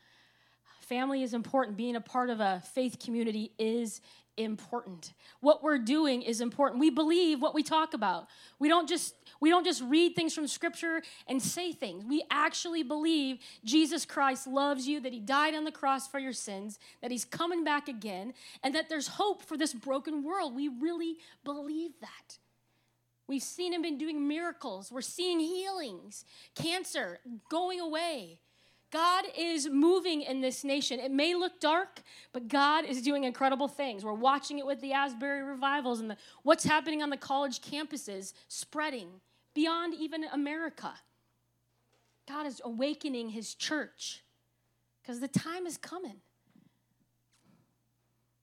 Family 0.82 1.24
is 1.24 1.34
important. 1.34 1.76
Being 1.76 1.98
a 1.98 2.02
part 2.02 2.30
of 2.30 2.40
a 2.40 2.62
faith 2.74 2.98
community 3.04 3.52
is 3.60 4.02
important. 4.38 5.14
What 5.42 5.64
we're 5.64 5.80
doing 5.80 6.22
is 6.22 6.40
important. 6.42 6.80
We 6.80 6.90
believe 6.90 7.42
what 7.42 7.56
we 7.56 7.64
talk 7.64 7.94
about. 7.94 8.28
We 8.60 8.70
don't 8.70 8.88
just 8.88 9.16
we 9.40 9.50
don't 9.50 9.66
just 9.66 9.84
read 9.84 10.16
things 10.16 10.34
from 10.34 10.48
scripture 10.48 11.02
and 11.28 11.42
say 11.42 11.72
things. 11.72 12.06
We 12.06 12.24
actually 12.32 12.84
believe 12.84 13.40
Jesus 13.64 14.06
Christ 14.06 14.48
loves 14.48 14.88
you, 14.88 15.00
that 15.02 15.14
he 15.14 15.20
died 15.20 15.54
on 15.54 15.64
the 15.64 15.72
cross 15.72 16.08
for 16.08 16.20
your 16.20 16.34
sins, 16.34 16.80
that 17.02 17.12
he's 17.12 17.26
coming 17.26 17.64
back 17.64 17.88
again, 17.88 18.34
and 18.64 18.74
that 18.74 18.90
there's 18.90 19.08
hope 19.08 19.44
for 19.44 19.58
this 19.58 19.74
broken 19.74 20.24
world. 20.24 20.56
We 20.56 20.70
really 20.70 21.18
believe 21.44 21.92
that. 22.02 22.38
We've 23.28 23.44
seen 23.44 23.74
him 23.74 23.82
been 23.82 23.98
doing 23.98 24.28
miracles. 24.28 24.92
We're 24.92 25.02
seeing 25.02 25.40
healings, 25.40 26.24
cancer 26.56 27.20
going 27.50 27.80
away. 27.82 28.40
God 28.90 29.26
is 29.38 29.68
moving 29.70 30.22
in 30.22 30.40
this 30.40 30.64
nation. 30.64 31.00
It 31.00 31.12
may 31.12 31.36
look 31.36 31.60
dark, 31.60 32.02
but 32.32 32.48
God 32.48 32.86
is 32.86 33.02
doing 33.02 33.26
incredible 33.26 33.68
things. 33.68 34.06
We're 34.06 34.14
watching 34.14 34.60
it 34.60 34.66
with 34.66 34.80
the 34.80 34.94
Asbury 34.94 35.44
revivals 35.44 36.00
and 36.00 36.10
the, 36.12 36.18
what's 36.44 36.64
happening 36.64 37.04
on 37.04 37.10
the 37.10 37.18
college 37.18 37.60
campuses, 37.62 38.34
spreading 38.48 39.10
beyond 39.54 39.94
even 39.96 40.24
America. 40.32 40.94
God 42.28 42.46
is 42.46 42.62
awakening 42.64 43.30
his 43.30 43.56
church 43.56 44.24
because 45.02 45.20
the 45.20 45.28
time 45.28 45.66
is 45.66 45.78
coming. 45.78 46.18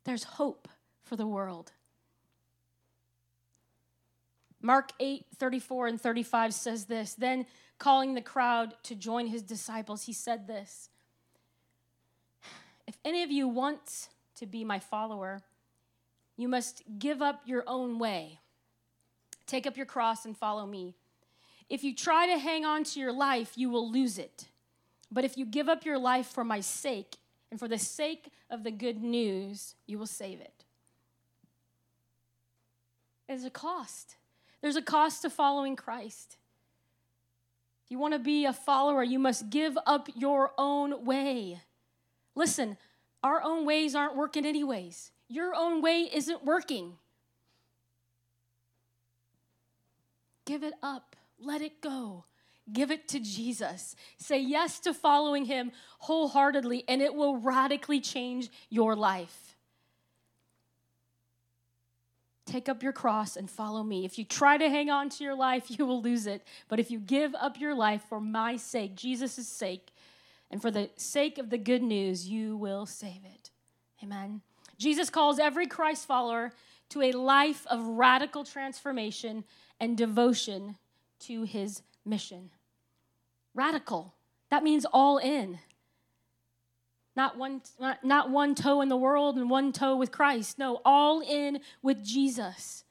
There's 0.04 0.24
hope 0.24 0.68
for 1.04 1.16
the 1.16 1.26
world. 1.26 1.72
Mark 4.60 4.92
8, 4.98 5.26
34 5.36 5.86
and 5.88 6.00
35 6.00 6.54
says 6.54 6.86
this 6.86 7.14
Then 7.14 7.46
calling 7.84 8.14
the 8.14 8.22
crowd 8.22 8.72
to 8.82 8.94
join 8.94 9.26
his 9.26 9.42
disciples, 9.42 10.04
he 10.04 10.12
said 10.14 10.46
this 10.46 10.88
If 12.86 12.96
any 13.04 13.22
of 13.22 13.30
you 13.30 13.46
want 13.46 14.08
to 14.36 14.46
be 14.46 14.64
my 14.64 14.78
follower, 14.78 15.42
you 16.38 16.48
must 16.48 16.82
give 16.98 17.20
up 17.20 17.42
your 17.44 17.62
own 17.66 17.98
way. 17.98 18.40
Take 19.46 19.66
up 19.66 19.76
your 19.76 19.84
cross 19.84 20.24
and 20.24 20.34
follow 20.34 20.64
me. 20.64 20.94
If 21.68 21.84
you 21.84 21.94
try 21.94 22.26
to 22.26 22.38
hang 22.38 22.64
on 22.64 22.84
to 22.84 23.00
your 23.00 23.12
life, 23.12 23.52
you 23.54 23.68
will 23.68 23.92
lose 23.92 24.18
it. 24.18 24.46
But 25.12 25.24
if 25.24 25.36
you 25.36 25.44
give 25.44 25.68
up 25.68 25.84
your 25.84 25.98
life 25.98 26.26
for 26.26 26.42
my 26.42 26.60
sake 26.60 27.16
and 27.50 27.60
for 27.60 27.68
the 27.68 27.78
sake 27.78 28.28
of 28.48 28.64
the 28.64 28.70
good 28.70 29.02
news, 29.02 29.74
you 29.86 29.98
will 29.98 30.06
save 30.06 30.40
it. 30.40 30.64
There's 33.28 33.44
a 33.44 33.50
cost. 33.50 34.16
There's 34.62 34.76
a 34.76 34.82
cost 34.82 35.20
to 35.22 35.28
following 35.28 35.76
Christ. 35.76 36.38
If 37.84 37.90
you 37.90 37.98
want 37.98 38.14
to 38.14 38.18
be 38.18 38.46
a 38.46 38.52
follower, 38.52 39.02
you 39.02 39.18
must 39.18 39.50
give 39.50 39.76
up 39.86 40.08
your 40.14 40.52
own 40.56 41.04
way. 41.04 41.60
Listen, 42.34 42.78
our 43.22 43.42
own 43.42 43.66
ways 43.66 43.94
aren't 43.94 44.16
working, 44.16 44.46
anyways. 44.46 45.12
Your 45.28 45.54
own 45.54 45.82
way 45.82 46.08
isn't 46.12 46.44
working. 46.44 46.94
Give 50.46 50.62
it 50.62 50.74
up, 50.82 51.16
let 51.38 51.62
it 51.62 51.80
go. 51.80 52.24
Give 52.72 52.90
it 52.90 53.08
to 53.08 53.20
Jesus. 53.20 53.94
Say 54.16 54.40
yes 54.40 54.80
to 54.80 54.94
following 54.94 55.44
him 55.44 55.72
wholeheartedly, 55.98 56.84
and 56.88 57.02
it 57.02 57.14
will 57.14 57.36
radically 57.36 58.00
change 58.00 58.50
your 58.70 58.96
life. 58.96 59.53
Take 62.46 62.68
up 62.68 62.82
your 62.82 62.92
cross 62.92 63.36
and 63.36 63.50
follow 63.50 63.82
me. 63.82 64.04
If 64.04 64.18
you 64.18 64.24
try 64.24 64.58
to 64.58 64.68
hang 64.68 64.90
on 64.90 65.08
to 65.10 65.24
your 65.24 65.34
life, 65.34 65.64
you 65.78 65.86
will 65.86 66.02
lose 66.02 66.26
it. 66.26 66.46
But 66.68 66.78
if 66.80 66.90
you 66.90 66.98
give 66.98 67.34
up 67.34 67.58
your 67.58 67.74
life 67.74 68.02
for 68.08 68.20
my 68.20 68.56
sake, 68.56 68.94
Jesus' 68.94 69.48
sake, 69.48 69.92
and 70.50 70.60
for 70.60 70.70
the 70.70 70.90
sake 70.96 71.38
of 71.38 71.50
the 71.50 71.58
good 71.58 71.82
news, 71.82 72.28
you 72.28 72.56
will 72.56 72.86
save 72.86 73.24
it. 73.24 73.50
Amen. 74.02 74.42
Jesus 74.78 75.10
calls 75.10 75.38
every 75.38 75.66
Christ 75.66 76.06
follower 76.06 76.52
to 76.90 77.02
a 77.02 77.12
life 77.12 77.66
of 77.68 77.84
radical 77.84 78.44
transformation 78.44 79.44
and 79.80 79.96
devotion 79.96 80.76
to 81.20 81.44
his 81.44 81.82
mission. 82.04 82.50
Radical. 83.54 84.14
That 84.50 84.62
means 84.62 84.84
all 84.92 85.18
in. 85.18 85.58
Not 87.16 87.38
one, 87.38 87.62
not, 88.02 88.30
one 88.30 88.54
toe 88.54 88.80
in 88.80 88.88
the 88.88 88.96
world 88.96 89.36
and 89.36 89.48
one 89.48 89.72
toe 89.72 89.96
with 89.96 90.10
Christ. 90.10 90.58
No, 90.58 90.80
all 90.84 91.20
in 91.20 91.60
with 91.82 92.04
Jesus. 92.04 92.84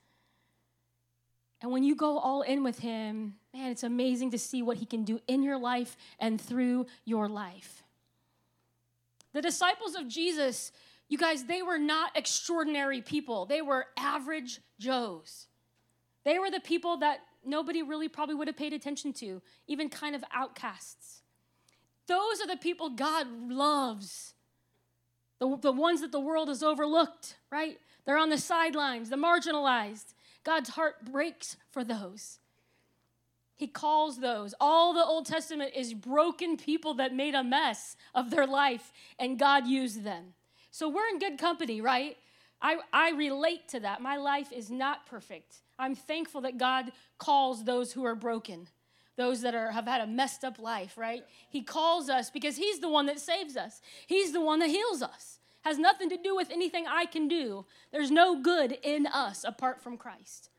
And 1.62 1.72
when 1.72 1.84
you 1.84 1.96
go 1.96 2.18
all 2.20 2.42
in 2.42 2.64
with 2.64 2.80
Him, 2.80 3.36
man, 3.54 3.72
it's 3.72 3.84
amazing 3.84 4.32
to 4.32 4.40
see 4.40 4.62
what 4.62 4.78
He 4.78 4.86
can 4.86 5.04
do 5.04 5.20
in 5.28 5.44
your 5.44 5.58
life 5.58 5.98
and 6.20 6.40
through 6.40 6.86
your 7.06 7.28
life. 7.28 7.84
The 9.34 9.42
disciples 9.42 9.96
of 9.96 10.08
Jesus, 10.08 10.72
you 11.10 11.18
guys, 11.18 11.46
they 11.46 11.62
were 11.62 11.80
not 11.80 12.16
extraordinary 12.16 13.02
people, 13.02 13.46
they 13.46 13.62
were 13.62 13.88
average 13.98 14.62
Joes. 14.80 15.48
They 16.24 16.40
were 16.40 16.50
the 16.50 16.62
people 16.62 16.98
that 16.98 17.20
nobody 17.46 17.84
really 17.84 18.08
probably 18.08 18.36
would 18.36 18.48
have 18.48 18.56
paid 18.56 18.72
attention 18.72 19.12
to, 19.14 19.42
even 19.68 19.90
kind 19.90 20.16
of 20.16 20.24
outcasts. 20.34 21.23
Those 22.08 22.42
are 22.42 22.48
the 22.48 22.58
people 22.58 22.90
God 22.90 23.28
loves. 23.50 24.34
The, 25.40 25.58
the 25.58 25.72
ones 25.72 26.02
that 26.02 26.12
the 26.12 26.20
world 26.20 26.48
has 26.48 26.64
overlooked, 26.64 27.38
right? 27.52 27.80
They're 28.06 28.18
on 28.18 28.30
the 28.30 28.38
sidelines, 28.38 29.10
the 29.10 29.16
marginalized. 29.16 30.14
God's 30.44 30.70
heart 30.70 31.06
breaks 31.10 31.58
for 31.72 31.84
those. 31.84 32.40
He 33.56 33.68
calls 33.68 34.20
those. 34.20 34.54
All 34.60 34.94
the 34.94 35.04
Old 35.04 35.26
Testament 35.26 35.72
is 35.76 35.94
broken 35.94 36.58
people 36.58 36.96
that 36.96 37.14
made 37.14 37.36
a 37.36 37.44
mess 37.44 37.96
of 38.14 38.30
their 38.30 38.48
life, 38.48 38.92
and 39.20 39.40
God 39.40 39.68
used 39.68 40.04
them. 40.04 40.34
So 40.72 40.90
we're 40.90 41.08
in 41.08 41.20
good 41.20 41.38
company, 41.38 41.80
right? 41.80 42.18
I, 42.62 42.78
I 42.92 43.12
relate 43.12 43.68
to 43.70 43.80
that. 43.82 44.02
My 44.02 44.18
life 44.18 44.52
is 44.52 44.70
not 44.72 45.06
perfect. 45.06 45.58
I'm 45.78 45.96
thankful 45.96 46.42
that 46.42 46.58
God 46.58 46.92
calls 47.18 47.64
those 47.64 47.94
who 47.94 48.06
are 48.06 48.16
broken 48.16 48.68
those 49.16 49.42
that 49.42 49.56
are, 49.56 49.72
have 49.72 49.86
had 49.86 50.02
a 50.02 50.08
messed 50.08 50.44
up 50.44 50.60
life, 50.60 50.98
right? 50.98 51.24
He 51.50 51.62
calls 51.62 52.10
us 52.10 52.30
because 52.30 52.58
He's 52.58 52.80
the 52.80 52.90
one 52.90 53.06
that 53.08 53.20
saves 53.20 53.56
us, 53.56 53.82
He's 54.08 54.32
the 54.32 54.42
one 54.42 54.60
that 54.60 54.70
heals 54.70 55.02
us. 55.02 55.40
Has 55.64 55.80
nothing 55.80 56.10
to 56.10 56.18
do 56.18 56.36
with 56.36 56.52
anything 56.52 56.86
I 56.88 57.06
can 57.06 57.30
do. 57.30 57.66
There's 57.94 58.12
no 58.12 58.42
good 58.42 58.78
in 58.84 59.08
us 59.08 59.46
apart 59.46 59.82
from 59.82 59.96
Christ. 59.96 60.50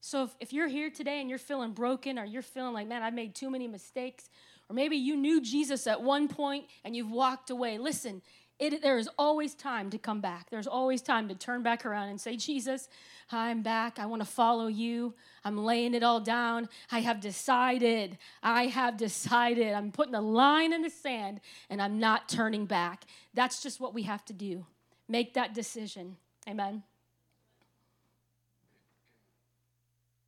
So 0.00 0.24
if, 0.24 0.30
if 0.40 0.52
you're 0.52 0.68
here 0.68 0.90
today 0.90 1.20
and 1.20 1.30
you're 1.30 1.38
feeling 1.38 1.72
broken 1.72 2.18
or 2.18 2.24
you're 2.24 2.42
feeling 2.42 2.74
like, 2.74 2.86
man, 2.86 3.02
I 3.02 3.10
made 3.10 3.34
too 3.34 3.50
many 3.50 3.66
mistakes, 3.66 4.28
or 4.68 4.74
maybe 4.74 4.96
you 4.96 5.16
knew 5.16 5.40
Jesus 5.40 5.86
at 5.86 6.02
one 6.02 6.28
point 6.28 6.66
and 6.84 6.94
you've 6.94 7.10
walked 7.10 7.48
away, 7.48 7.78
listen, 7.78 8.20
it, 8.58 8.82
there 8.82 8.98
is 8.98 9.08
always 9.18 9.54
time 9.54 9.90
to 9.90 9.98
come 9.98 10.20
back. 10.20 10.50
There's 10.50 10.66
always 10.66 11.00
time 11.00 11.28
to 11.28 11.34
turn 11.34 11.62
back 11.62 11.86
around 11.86 12.08
and 12.08 12.20
say, 12.20 12.36
Jesus, 12.36 12.88
I'm 13.30 13.62
back. 13.62 13.98
I 13.98 14.06
want 14.06 14.20
to 14.22 14.28
follow 14.28 14.66
you. 14.66 15.14
I'm 15.44 15.56
laying 15.56 15.94
it 15.94 16.02
all 16.02 16.20
down. 16.20 16.68
I 16.90 17.00
have 17.00 17.20
decided. 17.20 18.18
I 18.42 18.66
have 18.66 18.96
decided. 18.96 19.74
I'm 19.74 19.92
putting 19.92 20.14
a 20.14 20.20
line 20.20 20.72
in 20.72 20.82
the 20.82 20.90
sand 20.90 21.40
and 21.70 21.80
I'm 21.80 22.00
not 22.00 22.28
turning 22.28 22.66
back. 22.66 23.04
That's 23.32 23.62
just 23.62 23.80
what 23.80 23.94
we 23.94 24.02
have 24.02 24.24
to 24.26 24.32
do. 24.32 24.66
Make 25.08 25.34
that 25.34 25.54
decision. 25.54 26.16
Amen. 26.48 26.82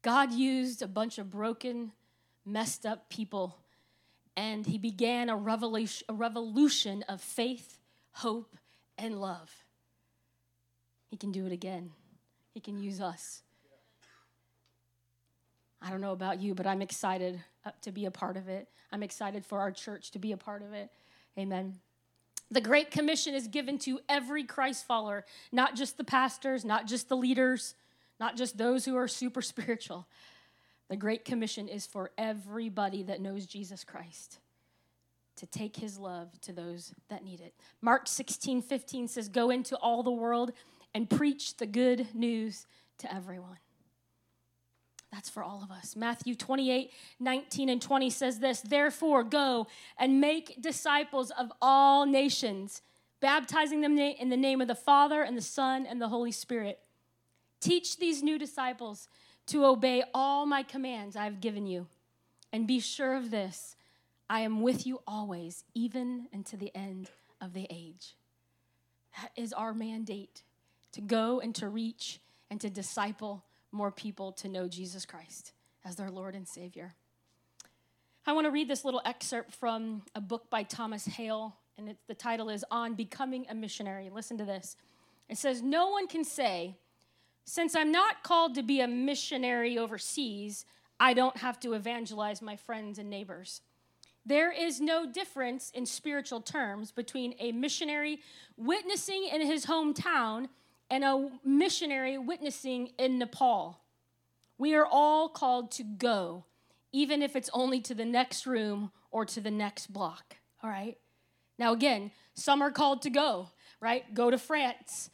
God 0.02 0.32
used 0.32 0.82
a 0.82 0.86
bunch 0.86 1.18
of 1.18 1.30
broken, 1.30 1.92
messed 2.46 2.86
up 2.86 3.10
people, 3.10 3.58
and 4.36 4.64
He 4.64 4.78
began 4.78 5.28
a 5.28 5.36
revolution, 5.36 6.06
a 6.08 6.14
revolution 6.14 7.04
of 7.08 7.20
faith, 7.20 7.79
hope, 8.12 8.56
and 8.98 9.20
love. 9.20 9.50
He 11.08 11.16
can 11.16 11.32
do 11.32 11.46
it 11.46 11.52
again, 11.52 11.90
He 12.52 12.60
can 12.60 12.78
use 12.78 13.00
us. 13.00 13.42
I 15.82 15.90
don't 15.90 16.02
know 16.02 16.12
about 16.12 16.40
you, 16.40 16.54
but 16.54 16.66
I'm 16.66 16.82
excited 16.82 17.40
uh, 17.64 17.70
to 17.82 17.90
be 17.92 18.04
a 18.04 18.10
part 18.10 18.36
of 18.36 18.48
it. 18.48 18.68
I'm 18.92 19.02
excited 19.02 19.46
for 19.46 19.60
our 19.60 19.72
church 19.72 20.10
to 20.10 20.18
be 20.18 20.32
a 20.32 20.36
part 20.36 20.62
of 20.62 20.74
it. 20.74 20.90
Amen. 21.38 21.78
The 22.50 22.60
Great 22.60 22.90
Commission 22.90 23.34
is 23.34 23.48
given 23.48 23.78
to 23.80 24.00
every 24.06 24.44
Christ 24.44 24.86
follower, 24.86 25.24
not 25.52 25.76
just 25.76 25.96
the 25.96 26.04
pastors, 26.04 26.66
not 26.66 26.86
just 26.86 27.08
the 27.08 27.16
leaders, 27.16 27.74
not 28.18 28.36
just 28.36 28.58
those 28.58 28.84
who 28.84 28.96
are 28.96 29.08
super 29.08 29.40
spiritual. 29.42 30.06
The 30.88 30.96
Great 30.96 31.24
Commission 31.24 31.66
is 31.66 31.86
for 31.86 32.10
everybody 32.18 33.04
that 33.04 33.22
knows 33.22 33.46
Jesus 33.46 33.82
Christ 33.82 34.38
to 35.36 35.46
take 35.46 35.76
his 35.76 35.98
love 35.98 36.40
to 36.42 36.52
those 36.52 36.94
that 37.08 37.24
need 37.24 37.40
it. 37.40 37.54
Mark 37.80 38.06
16, 38.06 38.62
15 38.62 39.08
says, 39.08 39.28
Go 39.28 39.50
into 39.50 39.76
all 39.76 40.02
the 40.02 40.10
world 40.10 40.52
and 40.94 41.08
preach 41.08 41.56
the 41.56 41.66
good 41.66 42.14
news 42.14 42.66
to 42.98 43.14
everyone. 43.14 43.58
That's 45.12 45.30
for 45.30 45.42
all 45.42 45.62
of 45.64 45.70
us. 45.70 45.96
Matthew 45.96 46.34
28, 46.34 46.92
19 47.18 47.68
and 47.68 47.82
20 47.82 48.10
says 48.10 48.38
this 48.38 48.60
Therefore, 48.60 49.24
go 49.24 49.66
and 49.98 50.20
make 50.20 50.60
disciples 50.60 51.30
of 51.32 51.52
all 51.60 52.06
nations, 52.06 52.82
baptizing 53.20 53.80
them 53.80 53.98
in 53.98 54.28
the 54.28 54.36
name 54.36 54.60
of 54.60 54.68
the 54.68 54.74
Father 54.74 55.22
and 55.22 55.36
the 55.36 55.42
Son 55.42 55.86
and 55.86 56.00
the 56.00 56.08
Holy 56.08 56.32
Spirit 56.32 56.80
Teach 57.60 57.98
these 57.98 58.22
new 58.22 58.38
disciples 58.38 59.06
to 59.46 59.66
obey 59.66 60.02
all 60.14 60.46
my 60.46 60.62
commands 60.62 61.14
I've 61.14 61.40
given 61.40 61.66
you. 61.66 61.86
And 62.52 62.66
be 62.66 62.80
sure 62.80 63.14
of 63.14 63.30
this 63.30 63.76
I 64.30 64.42
am 64.42 64.60
with 64.60 64.86
you 64.86 65.00
always, 65.08 65.64
even 65.74 66.28
unto 66.32 66.56
the 66.56 66.70
end 66.72 67.10
of 67.40 67.52
the 67.52 67.66
age. 67.68 68.14
That 69.20 69.32
is 69.34 69.52
our 69.52 69.74
mandate 69.74 70.44
to 70.92 71.00
go 71.00 71.40
and 71.40 71.52
to 71.56 71.68
reach 71.68 72.20
and 72.48 72.60
to 72.60 72.70
disciple 72.70 73.44
more 73.72 73.90
people 73.90 74.30
to 74.34 74.48
know 74.48 74.68
Jesus 74.68 75.04
Christ 75.04 75.52
as 75.84 75.96
their 75.96 76.12
Lord 76.12 76.36
and 76.36 76.46
Savior. 76.46 76.94
I 78.24 78.32
want 78.32 78.44
to 78.44 78.52
read 78.52 78.68
this 78.68 78.84
little 78.84 79.02
excerpt 79.04 79.52
from 79.52 80.02
a 80.14 80.20
book 80.20 80.48
by 80.48 80.62
Thomas 80.62 81.06
Hale, 81.06 81.56
and 81.76 81.88
it, 81.88 81.96
the 82.06 82.14
title 82.14 82.50
is 82.50 82.64
On 82.70 82.94
Becoming 82.94 83.46
a 83.50 83.54
Missionary. 83.56 84.10
Listen 84.10 84.38
to 84.38 84.44
this. 84.44 84.76
It 85.28 85.38
says, 85.38 85.60
No 85.60 85.88
one 85.88 86.06
can 86.06 86.22
say, 86.22 86.76
since 87.46 87.74
I'm 87.74 87.90
not 87.90 88.22
called 88.22 88.54
to 88.54 88.62
be 88.62 88.80
a 88.80 88.86
missionary 88.86 89.76
overseas, 89.76 90.66
I 91.00 91.14
don't 91.14 91.38
have 91.38 91.58
to 91.60 91.72
evangelize 91.72 92.40
my 92.40 92.54
friends 92.54 92.96
and 93.00 93.10
neighbors. 93.10 93.62
There 94.26 94.52
is 94.52 94.80
no 94.80 95.10
difference 95.10 95.70
in 95.74 95.86
spiritual 95.86 96.40
terms 96.40 96.92
between 96.92 97.34
a 97.38 97.52
missionary 97.52 98.20
witnessing 98.56 99.28
in 99.32 99.40
his 99.40 99.66
hometown 99.66 100.48
and 100.90 101.04
a 101.04 101.30
missionary 101.44 102.18
witnessing 102.18 102.90
in 102.98 103.18
Nepal. 103.18 103.80
We 104.58 104.74
are 104.74 104.86
all 104.86 105.28
called 105.28 105.70
to 105.72 105.84
go, 105.84 106.44
even 106.92 107.22
if 107.22 107.34
it's 107.34 107.48
only 107.54 107.80
to 107.80 107.94
the 107.94 108.04
next 108.04 108.46
room 108.46 108.92
or 109.10 109.24
to 109.24 109.40
the 109.40 109.50
next 109.50 109.92
block, 109.92 110.36
all 110.62 110.68
right? 110.68 110.98
Now, 111.58 111.72
again, 111.72 112.10
some 112.34 112.60
are 112.60 112.70
called 112.70 113.02
to 113.02 113.10
go, 113.10 113.48
right? 113.80 114.12
Go 114.12 114.30
to 114.30 114.38
France, 114.38 115.08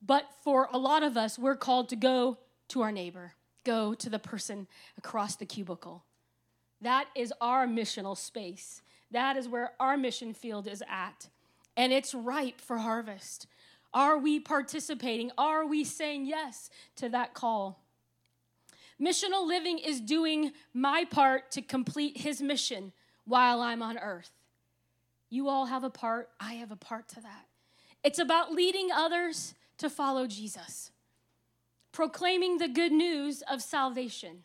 but 0.00 0.24
for 0.42 0.68
a 0.72 0.78
lot 0.78 1.02
of 1.02 1.16
us, 1.16 1.38
we're 1.38 1.56
called 1.56 1.90
to 1.90 1.96
go 1.96 2.38
to 2.68 2.80
our 2.82 2.92
neighbor, 2.92 3.34
go 3.64 3.92
to 3.94 4.08
the 4.08 4.18
person 4.18 4.66
across 4.96 5.36
the 5.36 5.46
cubicle. 5.46 6.05
That 6.86 7.08
is 7.16 7.34
our 7.40 7.66
missional 7.66 8.16
space. 8.16 8.80
That 9.10 9.36
is 9.36 9.48
where 9.48 9.72
our 9.80 9.96
mission 9.96 10.32
field 10.32 10.68
is 10.68 10.84
at. 10.88 11.28
And 11.76 11.92
it's 11.92 12.14
ripe 12.14 12.60
for 12.60 12.78
harvest. 12.78 13.48
Are 13.92 14.16
we 14.16 14.38
participating? 14.38 15.32
Are 15.36 15.66
we 15.66 15.82
saying 15.82 16.26
yes 16.26 16.70
to 16.94 17.08
that 17.08 17.34
call? 17.34 17.82
Missional 19.00 19.44
living 19.44 19.78
is 19.78 20.00
doing 20.00 20.52
my 20.72 21.04
part 21.04 21.50
to 21.50 21.60
complete 21.60 22.18
his 22.18 22.40
mission 22.40 22.92
while 23.24 23.62
I'm 23.62 23.82
on 23.82 23.98
earth. 23.98 24.30
You 25.28 25.48
all 25.48 25.66
have 25.66 25.82
a 25.82 25.90
part, 25.90 26.28
I 26.38 26.52
have 26.52 26.70
a 26.70 26.76
part 26.76 27.08
to 27.08 27.20
that. 27.20 27.46
It's 28.04 28.20
about 28.20 28.52
leading 28.52 28.92
others 28.92 29.54
to 29.78 29.90
follow 29.90 30.28
Jesus, 30.28 30.92
proclaiming 31.90 32.58
the 32.58 32.68
good 32.68 32.92
news 32.92 33.42
of 33.50 33.60
salvation, 33.60 34.44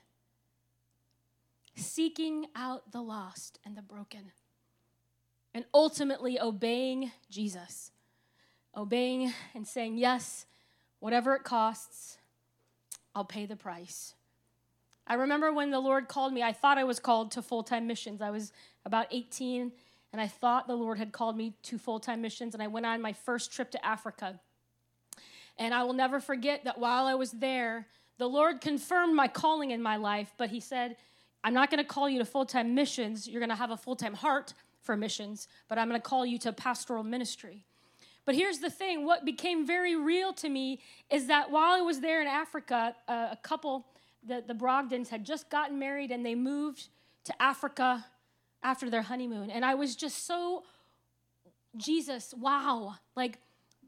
seeking 1.75 2.47
out 2.55 2.91
the 2.91 3.01
lost 3.01 3.59
and 3.65 3.77
the 3.77 3.81
broken, 3.81 4.31
and 5.53 5.65
ultimately 5.73 6.39
obeying 6.39 7.11
Jesus. 7.29 7.91
Obeying 8.75 9.33
and 9.53 9.67
saying, 9.67 9.97
Yes, 9.97 10.45
whatever 10.99 11.35
it 11.35 11.43
costs, 11.43 12.17
I'll 13.13 13.25
pay 13.25 13.45
the 13.45 13.57
price. 13.57 14.15
I 15.07 15.15
remember 15.15 15.51
when 15.51 15.71
the 15.71 15.79
Lord 15.79 16.07
called 16.07 16.31
me, 16.31 16.41
I 16.41 16.53
thought 16.53 16.77
I 16.77 16.85
was 16.85 16.99
called 16.99 17.31
to 17.31 17.41
full 17.41 17.63
time 17.63 17.87
missions. 17.87 18.21
I 18.21 18.29
was 18.29 18.53
about 18.85 19.07
18, 19.11 19.71
and 20.13 20.21
I 20.21 20.27
thought 20.27 20.67
the 20.67 20.75
Lord 20.75 20.97
had 20.97 21.11
called 21.11 21.35
me 21.35 21.53
to 21.63 21.77
full 21.77 21.99
time 21.99 22.21
missions, 22.21 22.53
and 22.53 22.63
I 22.63 22.67
went 22.67 22.85
on 22.85 23.01
my 23.01 23.13
first 23.13 23.51
trip 23.51 23.71
to 23.71 23.85
Africa. 23.85 24.39
And 25.57 25.73
I 25.73 25.83
will 25.83 25.93
never 25.93 26.19
forget 26.19 26.63
that 26.63 26.79
while 26.79 27.05
I 27.05 27.15
was 27.15 27.31
there, 27.31 27.87
the 28.17 28.27
Lord 28.27 28.61
confirmed 28.61 29.15
my 29.15 29.27
calling 29.27 29.71
in 29.71 29.81
my 29.81 29.97
life, 29.97 30.33
but 30.37 30.49
He 30.49 30.59
said, 30.59 30.95
I'm 31.43 31.53
not 31.53 31.71
going 31.71 31.83
to 31.83 31.87
call 31.87 32.09
you 32.09 32.19
to 32.19 32.25
full 32.25 32.45
time 32.45 32.75
missions. 32.75 33.27
You're 33.27 33.39
going 33.39 33.49
to 33.49 33.55
have 33.55 33.71
a 33.71 33.77
full 33.77 33.95
time 33.95 34.13
heart 34.13 34.53
for 34.81 34.95
missions, 34.97 35.47
but 35.67 35.77
I'm 35.77 35.87
going 35.87 35.99
to 35.99 36.07
call 36.07 36.25
you 36.25 36.37
to 36.39 36.53
pastoral 36.53 37.03
ministry. 37.03 37.63
But 38.25 38.35
here's 38.35 38.59
the 38.59 38.69
thing 38.69 39.05
what 39.05 39.25
became 39.25 39.65
very 39.65 39.95
real 39.95 40.33
to 40.33 40.49
me 40.49 40.79
is 41.09 41.27
that 41.27 41.49
while 41.49 41.73
I 41.73 41.81
was 41.81 41.99
there 41.99 42.21
in 42.21 42.27
Africa, 42.27 42.95
uh, 43.07 43.29
a 43.31 43.37
couple, 43.41 43.87
the, 44.25 44.43
the 44.45 44.53
Brogdons, 44.53 45.09
had 45.09 45.25
just 45.25 45.49
gotten 45.49 45.79
married 45.79 46.11
and 46.11 46.25
they 46.25 46.35
moved 46.35 46.89
to 47.25 47.41
Africa 47.41 48.05
after 48.63 48.89
their 48.89 49.01
honeymoon. 49.01 49.49
And 49.49 49.65
I 49.65 49.73
was 49.73 49.95
just 49.95 50.27
so, 50.27 50.63
Jesus, 51.75 52.33
wow. 52.37 52.95
Like, 53.15 53.39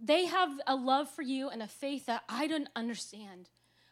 they 0.04 0.26
have 0.26 0.50
a 0.66 0.76
love 0.76 1.10
for 1.10 1.22
you 1.22 1.50
and 1.50 1.62
a 1.62 1.68
faith 1.68 2.08
that 2.08 2.24
I 2.28 2.48
didn't 2.48 2.70
understand. 2.76 3.50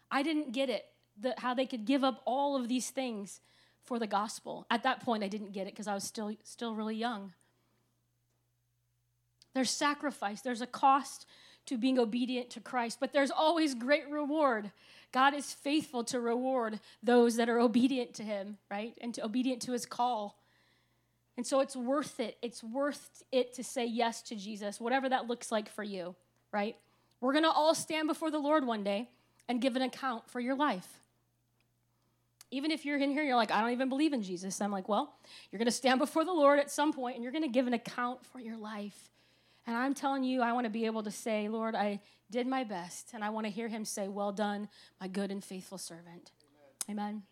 I 0.09 0.23
didn't 0.23 0.51
get 0.51 0.69
it, 0.69 0.85
the, 1.19 1.35
how 1.37 1.53
they 1.53 1.67
could 1.67 1.85
give 1.85 2.03
up 2.03 2.21
all 2.25 2.55
of 2.55 2.67
these 2.67 2.89
things 2.89 3.39
for 3.85 3.99
the 3.99 4.07
gospel. 4.07 4.65
At 4.69 4.83
that 4.83 5.03
point, 5.03 5.23
I 5.23 5.27
didn't 5.27 5.53
get 5.53 5.67
it 5.67 5.73
because 5.73 5.87
I 5.87 5.93
was 5.93 6.03
still, 6.03 6.33
still 6.43 6.75
really 6.75 6.95
young. 6.95 7.33
There's 9.53 9.69
sacrifice, 9.69 10.41
there's 10.41 10.61
a 10.61 10.67
cost 10.67 11.25
to 11.65 11.77
being 11.77 11.99
obedient 11.99 12.49
to 12.51 12.59
Christ, 12.59 12.97
but 12.99 13.13
there's 13.13 13.31
always 13.31 13.75
great 13.75 14.09
reward. 14.09 14.71
God 15.11 15.33
is 15.33 15.53
faithful 15.53 16.03
to 16.05 16.19
reward 16.19 16.79
those 17.03 17.35
that 17.35 17.49
are 17.49 17.59
obedient 17.59 18.13
to 18.15 18.23
Him, 18.23 18.57
right? 18.69 18.97
And 19.01 19.13
to 19.15 19.25
obedient 19.25 19.61
to 19.63 19.73
His 19.73 19.85
call. 19.85 20.37
And 21.37 21.45
so 21.45 21.59
it's 21.59 21.75
worth 21.75 22.19
it. 22.19 22.37
It's 22.41 22.63
worth 22.63 23.23
it 23.31 23.53
to 23.55 23.63
say 23.63 23.85
yes 23.85 24.21
to 24.23 24.35
Jesus, 24.35 24.79
whatever 24.79 25.09
that 25.09 25.27
looks 25.27 25.51
like 25.51 25.69
for 25.69 25.83
you, 25.83 26.15
right? 26.51 26.75
We're 27.19 27.33
going 27.33 27.43
to 27.43 27.51
all 27.51 27.75
stand 27.75 28.07
before 28.07 28.31
the 28.31 28.39
Lord 28.39 28.65
one 28.65 28.83
day 28.83 29.09
and 29.47 29.61
give 29.61 29.75
an 29.75 29.81
account 29.81 30.29
for 30.29 30.39
your 30.39 30.55
life. 30.55 31.01
Even 32.51 32.69
if 32.69 32.85
you're 32.85 32.97
in 32.97 33.11
here, 33.11 33.23
you're 33.23 33.35
like, 33.35 33.51
I 33.51 33.61
don't 33.61 33.71
even 33.71 33.89
believe 33.89 34.13
in 34.13 34.21
Jesus. 34.21 34.59
I'm 34.61 34.71
like, 34.71 34.89
well, 34.89 35.15
you're 35.49 35.57
going 35.57 35.65
to 35.65 35.71
stand 35.71 35.99
before 35.99 36.25
the 36.25 36.33
Lord 36.33 36.59
at 36.59 36.69
some 36.69 36.91
point 36.91 37.15
and 37.15 37.23
you're 37.23 37.31
going 37.31 37.43
to 37.43 37.49
give 37.49 37.65
an 37.65 37.73
account 37.73 38.25
for 38.25 38.39
your 38.39 38.57
life. 38.57 39.09
And 39.65 39.75
I'm 39.75 39.93
telling 39.93 40.23
you, 40.23 40.41
I 40.41 40.51
want 40.53 40.65
to 40.65 40.69
be 40.69 40.85
able 40.85 41.03
to 41.03 41.11
say, 41.11 41.47
Lord, 41.47 41.75
I 41.75 42.01
did 42.29 42.47
my 42.47 42.63
best. 42.63 43.11
And 43.13 43.23
I 43.23 43.29
want 43.29 43.45
to 43.45 43.51
hear 43.51 43.67
him 43.67 43.85
say, 43.85 44.07
Well 44.07 44.31
done, 44.31 44.69
my 44.99 45.07
good 45.07 45.31
and 45.31 45.43
faithful 45.43 45.77
servant. 45.77 46.31
Amen. 46.89 46.99
Amen. 46.99 47.23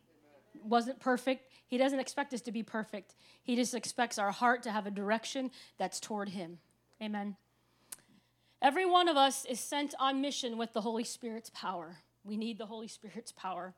Amen. 0.56 0.70
Wasn't 0.70 1.00
perfect. 1.00 1.52
He 1.68 1.78
doesn't 1.78 2.00
expect 2.00 2.34
us 2.34 2.42
to 2.42 2.52
be 2.52 2.64
perfect. 2.64 3.16
He 3.42 3.56
just 3.56 3.74
expects 3.74 4.20
our 4.20 4.32
heart 4.32 4.64
to 4.64 4.72
have 4.72 4.86
a 4.86 4.92
direction 4.92 5.52
that's 5.78 6.00
toward 6.00 6.30
Him. 6.30 6.60
Amen. 7.02 7.36
Every 8.62 8.86
one 8.86 9.08
of 9.08 9.16
us 9.16 9.46
is 9.46 9.60
sent 9.60 9.96
on 10.00 10.22
mission 10.22 10.58
with 10.58 10.74
the 10.74 10.82
Holy 10.82 11.06
Spirit's 11.06 11.50
power. 11.50 11.98
We 12.24 12.36
need 12.36 12.58
the 12.58 12.66
Holy 12.66 12.88
Spirit's 12.88 13.32
power. 13.32 13.74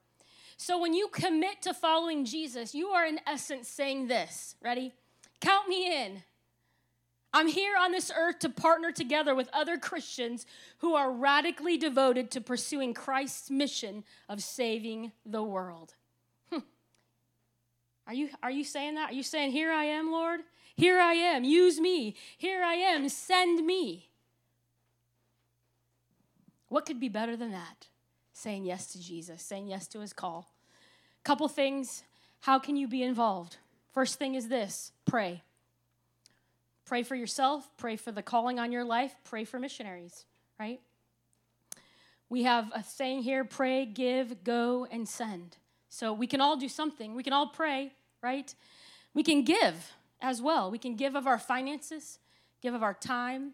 So 0.61 0.77
when 0.79 0.93
you 0.93 1.07
commit 1.07 1.63
to 1.63 1.73
following 1.73 2.23
Jesus, 2.23 2.75
you 2.75 2.89
are 2.89 3.03
in 3.03 3.19
essence 3.25 3.67
saying 3.67 4.09
this. 4.09 4.55
Ready? 4.61 4.93
Count 5.39 5.67
me 5.67 6.03
in. 6.03 6.21
I'm 7.33 7.47
here 7.47 7.75
on 7.75 7.91
this 7.91 8.11
earth 8.15 8.37
to 8.39 8.49
partner 8.49 8.91
together 8.91 9.33
with 9.33 9.49
other 9.53 9.79
Christians 9.79 10.45
who 10.77 10.93
are 10.93 11.11
radically 11.11 11.77
devoted 11.77 12.29
to 12.29 12.41
pursuing 12.41 12.93
Christ's 12.93 13.49
mission 13.49 14.03
of 14.29 14.43
saving 14.43 15.13
the 15.25 15.41
world. 15.41 15.95
Hmm. 16.51 16.59
Are 18.05 18.13
you, 18.13 18.29
are 18.43 18.51
you 18.51 18.63
saying 18.63 18.93
that? 18.93 19.09
Are 19.09 19.15
you 19.15 19.23
saying, 19.23 19.53
Here 19.53 19.71
I 19.71 19.85
am, 19.85 20.11
Lord? 20.11 20.41
Here 20.75 20.99
I 20.99 21.13
am, 21.13 21.43
use 21.43 21.79
me. 21.79 22.15
Here 22.37 22.63
I 22.63 22.75
am, 22.75 23.09
send 23.09 23.65
me. 23.65 24.11
What 26.67 26.85
could 26.85 26.99
be 26.99 27.09
better 27.09 27.35
than 27.35 27.51
that? 27.51 27.87
Saying 28.41 28.65
yes 28.65 28.87
to 28.93 28.99
Jesus, 28.99 29.43
saying 29.43 29.67
yes 29.67 29.85
to 29.89 29.99
his 29.99 30.13
call. 30.13 30.51
Couple 31.23 31.47
things. 31.47 32.01
How 32.39 32.57
can 32.57 32.75
you 32.75 32.87
be 32.87 33.03
involved? 33.03 33.57
First 33.93 34.17
thing 34.17 34.33
is 34.33 34.47
this 34.47 34.93
pray. 35.05 35.43
Pray 36.83 37.03
for 37.03 37.13
yourself, 37.13 37.69
pray 37.77 37.97
for 37.97 38.11
the 38.11 38.23
calling 38.23 38.57
on 38.57 38.71
your 38.71 38.83
life, 38.83 39.13
pray 39.25 39.43
for 39.43 39.59
missionaries, 39.59 40.25
right? 40.59 40.79
We 42.29 42.41
have 42.41 42.71
a 42.73 42.83
saying 42.83 43.21
here 43.21 43.43
pray, 43.43 43.85
give, 43.85 44.43
go, 44.43 44.87
and 44.89 45.07
send. 45.07 45.57
So 45.89 46.11
we 46.11 46.25
can 46.25 46.41
all 46.41 46.57
do 46.57 46.67
something. 46.67 47.13
We 47.13 47.21
can 47.21 47.33
all 47.33 47.49
pray, 47.49 47.93
right? 48.23 48.55
We 49.13 49.21
can 49.21 49.43
give 49.43 49.93
as 50.19 50.41
well. 50.41 50.71
We 50.71 50.79
can 50.79 50.95
give 50.95 51.13
of 51.13 51.27
our 51.27 51.37
finances, 51.37 52.17
give 52.59 52.73
of 52.73 52.81
our 52.81 52.95
time. 52.95 53.51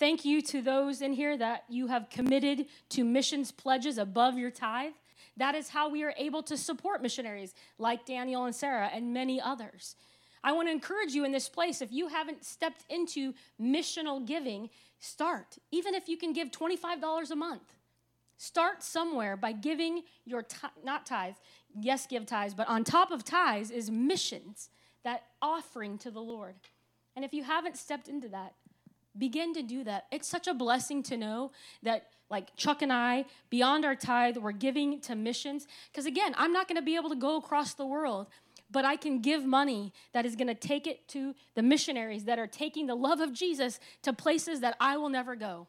Thank 0.00 0.24
you 0.24 0.40
to 0.40 0.62
those 0.62 1.02
in 1.02 1.12
here 1.12 1.36
that 1.36 1.64
you 1.68 1.88
have 1.88 2.08
committed 2.08 2.64
to 2.88 3.04
missions 3.04 3.52
pledges 3.52 3.98
above 3.98 4.38
your 4.38 4.50
tithe. 4.50 4.94
That 5.36 5.54
is 5.54 5.68
how 5.68 5.90
we 5.90 6.04
are 6.04 6.14
able 6.16 6.42
to 6.44 6.56
support 6.56 7.02
missionaries 7.02 7.52
like 7.76 8.06
Daniel 8.06 8.46
and 8.46 8.54
Sarah 8.54 8.90
and 8.94 9.12
many 9.12 9.38
others. 9.38 9.96
I 10.42 10.52
want 10.52 10.68
to 10.68 10.72
encourage 10.72 11.12
you 11.12 11.26
in 11.26 11.32
this 11.32 11.50
place 11.50 11.82
if 11.82 11.92
you 11.92 12.08
haven't 12.08 12.46
stepped 12.46 12.86
into 12.88 13.34
missional 13.60 14.24
giving, 14.26 14.70
start. 15.00 15.58
Even 15.70 15.94
if 15.94 16.08
you 16.08 16.16
can 16.16 16.32
give 16.32 16.50
$25 16.50 17.30
a 17.30 17.36
month. 17.36 17.74
Start 18.38 18.82
somewhere 18.82 19.36
by 19.36 19.52
giving 19.52 20.04
your 20.24 20.44
t- 20.44 20.56
not 20.82 21.04
tithe. 21.04 21.34
Yes, 21.78 22.06
give 22.06 22.24
tithes, 22.24 22.54
but 22.54 22.66
on 22.68 22.84
top 22.84 23.10
of 23.10 23.22
tithes 23.22 23.70
is 23.70 23.90
missions, 23.90 24.70
that 25.04 25.24
offering 25.42 25.98
to 25.98 26.10
the 26.10 26.22
Lord. 26.22 26.54
And 27.14 27.22
if 27.22 27.34
you 27.34 27.42
haven't 27.42 27.76
stepped 27.76 28.08
into 28.08 28.30
that, 28.30 28.54
begin 29.18 29.54
to 29.54 29.62
do 29.62 29.84
that. 29.84 30.06
It's 30.10 30.28
such 30.28 30.46
a 30.46 30.54
blessing 30.54 31.02
to 31.04 31.16
know 31.16 31.52
that 31.82 32.08
like 32.30 32.54
Chuck 32.56 32.80
and 32.82 32.92
I, 32.92 33.24
beyond 33.50 33.84
our 33.84 33.96
tithe, 33.96 34.36
we're 34.36 34.52
giving 34.52 35.00
to 35.00 35.16
missions. 35.16 35.66
Because 35.90 36.06
again, 36.06 36.34
I'm 36.38 36.52
not 36.52 36.68
going 36.68 36.76
to 36.76 36.82
be 36.82 36.94
able 36.94 37.10
to 37.10 37.16
go 37.16 37.36
across 37.36 37.74
the 37.74 37.86
world 37.86 38.28
but 38.70 38.84
I 38.84 38.96
can 38.96 39.20
give 39.20 39.44
money 39.44 39.92
that 40.12 40.24
is 40.24 40.36
going 40.36 40.46
to 40.46 40.54
take 40.54 40.86
it 40.86 41.06
to 41.08 41.34
the 41.54 41.62
missionaries 41.62 42.24
that 42.24 42.38
are 42.38 42.46
taking 42.46 42.86
the 42.86 42.94
love 42.94 43.20
of 43.20 43.32
Jesus 43.32 43.80
to 44.02 44.12
places 44.12 44.60
that 44.60 44.76
I 44.78 44.96
will 44.96 45.08
never 45.08 45.34
go. 45.34 45.66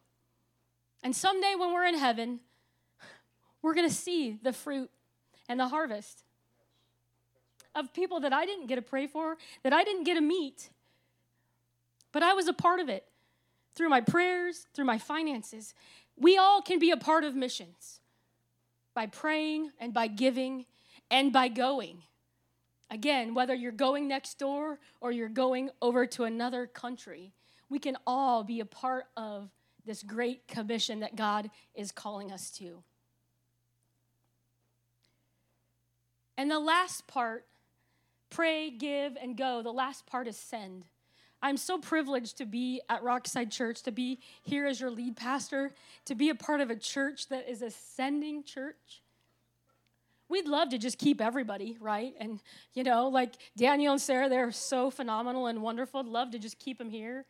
And 1.04 1.16
someday 1.16 1.56
when 1.58 1.74
we're 1.74 1.86
in 1.86 1.98
heaven, 1.98 2.42
we're 3.62 3.74
going 3.74 3.90
to 3.90 3.94
see 3.94 4.38
the 4.44 4.54
fruit 4.54 4.92
and 5.50 5.60
the 5.60 5.68
harvest 5.68 6.24
of 7.74 7.94
people 7.94 8.20
that 8.20 8.34
I 8.34 8.46
didn't 8.46 8.68
get 8.68 8.76
to 8.76 8.82
pray 8.82 9.08
for, 9.08 9.38
that 9.64 9.74
I 9.74 9.84
didn't 9.84 10.04
get 10.04 10.16
to 10.16 10.22
meet, 10.22 10.70
but 12.12 12.22
I 12.22 12.34
was 12.34 12.48
a 12.48 12.54
part 12.54 12.80
of 12.80 12.90
it 12.90 13.06
through 13.76 13.90
my 13.90 14.02
prayers, 14.02 14.68
through 14.74 14.86
my 14.86 14.98
finances. 14.98 15.74
We 16.18 16.38
all 16.38 16.62
can 16.62 16.80
be 16.80 16.92
a 16.92 16.98
part 16.98 17.24
of 17.24 17.36
missions 17.36 18.00
by 18.94 19.08
praying 19.08 19.72
and 19.80 19.94
by 19.94 20.08
giving 20.08 20.66
and 21.10 21.32
by 21.32 21.48
going. 21.48 22.04
Again, 22.90 23.34
whether 23.34 23.54
you're 23.54 23.72
going 23.72 24.08
next 24.08 24.38
door 24.38 24.80
or 25.00 25.12
you're 25.12 25.30
going 25.30 25.70
over 25.82 26.06
to 26.08 26.26
another 26.26 26.68
country, 26.68 27.34
we 27.70 27.80
can 27.80 27.98
all 28.06 28.44
be 28.44 28.60
a 28.60 28.66
part 28.66 29.06
of 29.16 29.50
this 29.86 30.04
great 30.04 30.48
commission 30.48 31.00
that 31.00 31.16
God 31.16 31.50
is 31.74 31.92
calling 31.92 32.32
us 32.32 32.52
to. 32.52 32.84
And 36.38 36.52
the 36.52 36.60
last 36.60 37.08
part, 37.08 37.46
pray, 38.30 38.72
give, 38.72 39.16
and 39.22 39.38
go, 39.38 39.62
the 39.62 39.72
last 39.72 40.06
part 40.06 40.28
is 40.28 40.38
send. 40.38 40.86
I'm 41.42 41.58
so 41.58 41.78
privileged 41.78 42.38
to 42.38 42.46
be 42.46 42.82
at 42.90 43.04
Rockside 43.04 43.52
Church, 43.52 43.82
to 43.84 43.92
be 43.92 44.20
here 44.44 44.68
as 44.68 44.80
your 44.80 44.92
lead 44.92 45.16
pastor, 45.16 45.74
to 46.06 46.16
be 46.16 46.30
a 46.30 46.36
part 46.36 46.62
of 46.62 46.70
a 46.70 46.76
church 46.76 47.30
that 47.30 47.50
is 47.50 47.62
a 47.62 47.72
sending 47.72 48.44
church 48.44 49.02
we'd 50.32 50.48
love 50.48 50.70
to 50.70 50.78
just 50.78 50.98
keep 50.98 51.22
everybody, 51.22 51.78
right? 51.80 52.16
And, 52.20 52.40
you 52.74 52.84
know, 52.84 53.10
like 53.10 53.34
Daniel 53.58 53.92
and 53.94 54.02
Sarah, 54.02 54.30
they're 54.30 54.52
so 54.52 54.90
phenomenal 54.90 55.48
and 55.48 55.62
wonderful. 55.62 56.00
I'd 56.00 56.08
love 56.08 56.32
to 56.32 56.40
just 56.40 56.58
keep 56.58 56.78
them 56.78 56.90
here, 56.90 57.26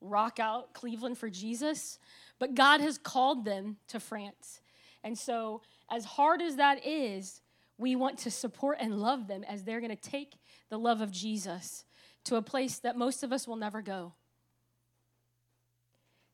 rock 0.00 0.40
out 0.40 0.72
Cleveland 0.72 1.18
for 1.18 1.28
Jesus. 1.28 1.98
But 2.38 2.54
God 2.54 2.80
has 2.80 2.98
called 2.98 3.44
them 3.44 3.76
to 3.88 4.00
France. 4.00 4.60
And 5.04 5.16
so, 5.16 5.60
as 5.90 6.04
hard 6.04 6.42
as 6.42 6.56
that 6.56 6.84
is, 6.84 7.42
we 7.76 7.94
want 7.94 8.18
to 8.20 8.30
support 8.30 8.78
and 8.80 8.98
love 8.98 9.28
them 9.28 9.44
as 9.44 9.62
they're 9.62 9.80
going 9.80 9.94
to 9.94 10.10
take 10.10 10.34
the 10.70 10.78
love 10.78 11.00
of 11.00 11.12
Jesus 11.12 11.84
to 12.28 12.36
a 12.36 12.42
place 12.42 12.78
that 12.78 12.96
most 12.96 13.22
of 13.22 13.32
us 13.32 13.46
will 13.46 13.56
never 13.56 13.82
go. 13.82 14.12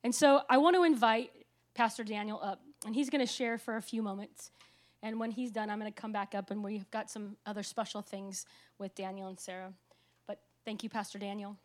And 0.03 0.13
so, 0.13 0.41
I 0.49 0.57
want 0.57 0.75
to 0.75 0.83
invite 0.83 1.31
Pastor 1.73 2.03
Daniel 2.03 2.39
up, 2.41 2.61
and 2.85 2.93
he's 2.93 3.09
going 3.09 3.25
to 3.25 3.31
share 3.31 3.57
for 3.57 3.75
a 3.75 3.81
few 3.81 4.01
moments. 4.01 4.51
And 5.05 5.19
when 5.19 5.29
he's 5.29 5.51
done, 5.51 5.69
I'm 5.69 5.79
going 5.79 5.91
to 5.91 6.01
come 6.01 6.11
back 6.11 6.33
up 6.33 6.49
and 6.49 6.63
we've 6.63 6.89
got 6.89 7.11
some 7.11 7.37
other 7.45 7.61
special 7.61 8.01
things 8.01 8.47
with 8.79 8.95
Daniel 8.95 9.27
and 9.27 9.39
Sarah. 9.39 9.71
But 10.25 10.39
thank 10.65 10.83
you, 10.83 10.89
Pastor 10.89 11.19
Daniel. 11.19 11.57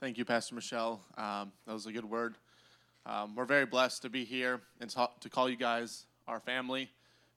Thank 0.00 0.18
you, 0.18 0.26
Pastor 0.26 0.54
Michelle. 0.54 1.00
Um, 1.16 1.50
that 1.66 1.72
was 1.72 1.86
a 1.86 1.92
good 1.92 2.04
word. 2.04 2.34
Um, 3.06 3.34
we're 3.34 3.46
very 3.46 3.64
blessed 3.64 4.02
to 4.02 4.10
be 4.10 4.24
here 4.24 4.60
and 4.80 4.94
to 5.20 5.28
call 5.30 5.48
you 5.48 5.56
guys 5.56 6.04
our 6.28 6.40
family, 6.40 6.90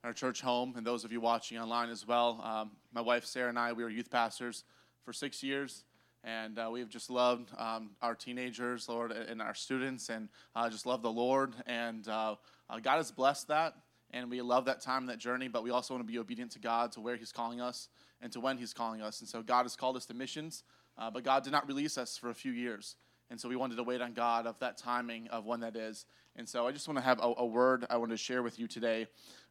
our 0.03 0.11
church 0.11 0.41
home, 0.41 0.73
and 0.75 0.85
those 0.85 1.05
of 1.05 1.13
you 1.13 1.21
watching 1.21 1.57
online 1.57 1.89
as 1.89 2.05
well. 2.05 2.41
Um, 2.43 2.71
my 2.93 3.01
wife 3.01 3.23
Sarah 3.23 3.47
and 3.47 3.57
I, 3.57 3.71
we 3.71 3.83
were 3.83 3.89
youth 3.89 4.11
pastors 4.11 4.65
for 5.05 5.13
six 5.13 5.41
years, 5.41 5.85
and 6.23 6.59
uh, 6.59 6.69
we've 6.71 6.89
just 6.89 7.09
loved 7.09 7.49
um, 7.57 7.91
our 8.01 8.15
teenagers, 8.15 8.89
Lord, 8.89 9.11
and 9.11 9.41
our 9.41 9.53
students, 9.53 10.09
and 10.09 10.27
uh, 10.55 10.69
just 10.69 10.85
love 10.85 11.01
the 11.01 11.11
Lord. 11.11 11.53
And 11.65 12.07
uh, 12.07 12.35
uh 12.69 12.79
God 12.79 12.97
has 12.97 13.11
blessed 13.11 13.47
that 13.47 13.75
and 14.15 14.29
we 14.29 14.41
love 14.41 14.65
that 14.65 14.81
time, 14.81 15.03
and 15.03 15.09
that 15.09 15.17
journey, 15.17 15.47
but 15.47 15.63
we 15.63 15.71
also 15.71 15.93
want 15.93 16.05
to 16.05 16.11
be 16.11 16.17
obedient 16.17 16.51
to 16.51 16.59
God, 16.59 16.91
to 16.93 17.01
where 17.01 17.17
He's 17.17 17.31
calling 17.33 17.59
us, 17.59 17.89
and 18.21 18.31
to 18.31 18.39
when 18.39 18.57
He's 18.57 18.73
calling 18.73 19.01
us. 19.01 19.19
And 19.19 19.27
so 19.27 19.41
God 19.41 19.63
has 19.63 19.75
called 19.75 19.97
us 19.97 20.05
to 20.05 20.13
missions, 20.13 20.63
uh, 20.97 21.11
but 21.11 21.23
God 21.23 21.43
did 21.43 21.51
not 21.51 21.67
release 21.67 21.97
us 21.97 22.17
for 22.17 22.29
a 22.29 22.33
few 22.33 22.51
years. 22.51 22.95
And 23.29 23.39
so 23.39 23.49
we 23.49 23.55
wanted 23.55 23.75
to 23.75 23.83
wait 23.83 24.01
on 24.01 24.13
God 24.13 24.45
of 24.47 24.57
that 24.59 24.77
timing 24.77 25.27
of 25.29 25.45
when 25.45 25.59
that 25.61 25.75
is. 25.75 26.05
And 26.35 26.47
so 26.47 26.67
I 26.67 26.71
just 26.71 26.87
want 26.87 26.97
to 26.97 27.03
have 27.03 27.19
a, 27.19 27.33
a 27.37 27.45
word 27.45 27.85
I 27.89 27.97
want 27.97 28.11
to 28.11 28.17
share 28.17 28.43
with 28.43 28.59
you 28.59 28.67
today. 28.67 29.07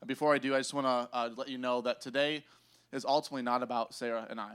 Before 0.07 0.33
I 0.33 0.39
do, 0.39 0.55
I 0.55 0.59
just 0.59 0.73
want 0.73 0.87
to 0.87 1.17
uh, 1.17 1.31
let 1.37 1.49
you 1.49 1.59
know 1.59 1.81
that 1.81 2.01
today 2.01 2.45
is 2.93 3.05
ultimately 3.05 3.43
not 3.43 3.63
about 3.63 3.93
Sarah 3.93 4.27
and 4.31 4.41
I. 4.41 4.55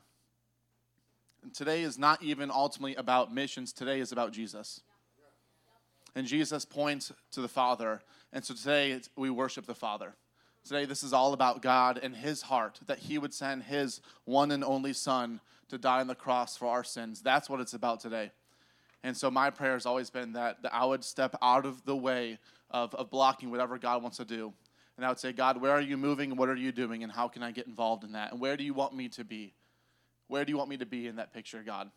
And 1.44 1.54
today 1.54 1.84
is 1.84 1.98
not 1.98 2.22
even 2.22 2.52
ultimately 2.52 2.96
about 2.96 3.34
missions, 3.34 3.72
today 3.74 4.00
is 4.00 4.12
about 4.12 4.32
Jesus. 4.32 4.82
And 6.16 6.28
Jesus 6.28 6.66
points 6.66 7.12
to 7.32 7.42
the 7.42 7.48
Father. 7.48 8.02
And 8.34 8.44
so 8.44 8.54
today 8.54 9.00
we 9.16 9.30
worship 9.30 9.66
the 9.66 9.76
Father. 9.76 10.16
Today, 10.66 10.86
this 10.86 11.04
is 11.04 11.14
all 11.14 11.34
about 11.34 11.62
God 11.62 12.00
and 12.02 12.16
His 12.16 12.44
heart, 12.44 12.80
that 12.86 13.00
He 13.00 13.18
would 13.18 13.34
send 13.34 13.64
His 13.64 14.02
one 14.26 14.52
and 14.52 14.64
only 14.64 14.94
Son 14.94 15.40
to 15.70 15.78
die 15.78 16.02
on 16.02 16.08
the 16.08 16.16
cross 16.16 16.58
for 16.58 16.68
our 16.68 16.84
sins. 16.84 17.22
That's 17.22 17.50
what 17.50 17.60
it's 17.60 17.74
about 17.74 18.02
today. 18.02 18.32
And 19.04 19.16
so, 19.16 19.32
my 19.32 19.50
prayer 19.50 19.74
has 19.74 19.86
always 19.86 20.10
been 20.10 20.34
that, 20.34 20.62
that 20.64 20.74
I 20.74 20.86
would 20.86 21.04
step 21.04 21.36
out 21.42 21.66
of 21.66 21.84
the 21.86 21.96
way 21.96 22.38
of, 22.70 22.94
of 22.94 23.10
blocking 23.10 23.50
whatever 23.50 23.78
God 23.78 24.04
wants 24.04 24.18
to 24.18 24.26
do. 24.26 24.54
And 24.98 25.06
I 25.06 25.10
would 25.10 25.20
say, 25.20 25.32
God, 25.32 25.62
where 25.62 25.72
are 25.72 25.82
you 25.82 25.96
moving? 25.96 26.36
What 26.36 26.50
are 26.50 26.56
you 26.56 26.74
doing? 26.74 27.04
And 27.04 27.12
how 27.12 27.30
can 27.30 27.42
I 27.42 27.52
get 27.52 27.66
involved 27.66 28.04
in 28.04 28.12
that? 28.12 28.34
And 28.34 28.42
where 28.42 28.58
do 28.58 28.66
you 28.66 28.74
want 28.74 28.94
me 28.94 29.08
to 29.10 29.24
be? 29.24 29.54
Where 30.30 30.46
do 30.46 30.52
you 30.52 30.58
want 30.58 30.70
me 30.70 30.78
to 30.78 30.86
be 30.86 31.08
in 31.08 31.18
that 31.18 31.34
picture, 31.34 31.64
God? 31.66 31.92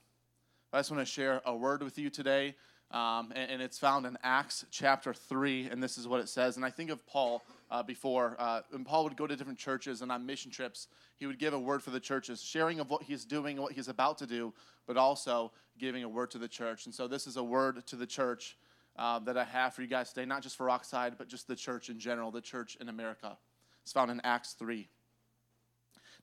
I 0.72 0.78
just 0.78 0.90
want 0.90 1.06
to 1.06 1.10
share 1.10 1.42
a 1.44 1.54
word 1.54 1.82
with 1.82 1.98
you 1.98 2.08
today 2.08 2.54
um, 2.92 3.32
and, 3.34 3.52
and, 3.52 3.62
it's 3.62 3.78
found 3.78 4.04
in 4.04 4.18
Acts 4.22 4.66
chapter 4.70 5.14
3, 5.14 5.68
and 5.70 5.82
this 5.82 5.96
is 5.96 6.06
what 6.06 6.20
it 6.20 6.28
says. 6.28 6.56
And 6.56 6.64
I 6.64 6.68
think 6.68 6.90
of 6.90 7.06
Paul 7.06 7.42
uh, 7.70 7.82
before. 7.82 8.36
Uh, 8.38 8.60
when 8.70 8.84
Paul 8.84 9.04
would 9.04 9.16
go 9.16 9.26
to 9.26 9.34
different 9.34 9.58
churches 9.58 10.02
and 10.02 10.12
on 10.12 10.26
mission 10.26 10.50
trips, 10.50 10.88
he 11.16 11.26
would 11.26 11.38
give 11.38 11.54
a 11.54 11.58
word 11.58 11.82
for 11.82 11.88
the 11.88 12.00
churches, 12.00 12.42
sharing 12.42 12.80
of 12.80 12.90
what 12.90 13.02
he's 13.02 13.24
doing 13.24 13.56
and 13.56 13.62
what 13.62 13.72
he's 13.72 13.88
about 13.88 14.18
to 14.18 14.26
do, 14.26 14.52
but 14.86 14.98
also 14.98 15.52
giving 15.78 16.04
a 16.04 16.08
word 16.08 16.30
to 16.32 16.38
the 16.38 16.48
church. 16.48 16.84
And 16.84 16.94
so 16.94 17.08
this 17.08 17.26
is 17.26 17.38
a 17.38 17.42
word 17.42 17.86
to 17.86 17.96
the 17.96 18.06
church 18.06 18.58
uh, 18.98 19.18
that 19.20 19.38
I 19.38 19.44
have 19.44 19.72
for 19.72 19.80
you 19.80 19.88
guys 19.88 20.12
today, 20.12 20.26
not 20.26 20.42
just 20.42 20.56
for 20.56 20.66
Rockside, 20.66 21.14
but 21.16 21.28
just 21.28 21.48
the 21.48 21.56
church 21.56 21.88
in 21.88 21.98
general, 21.98 22.30
the 22.30 22.42
church 22.42 22.76
in 22.78 22.90
America. 22.90 23.38
It's 23.84 23.92
found 23.92 24.10
in 24.10 24.20
Acts 24.22 24.52
3. 24.52 24.86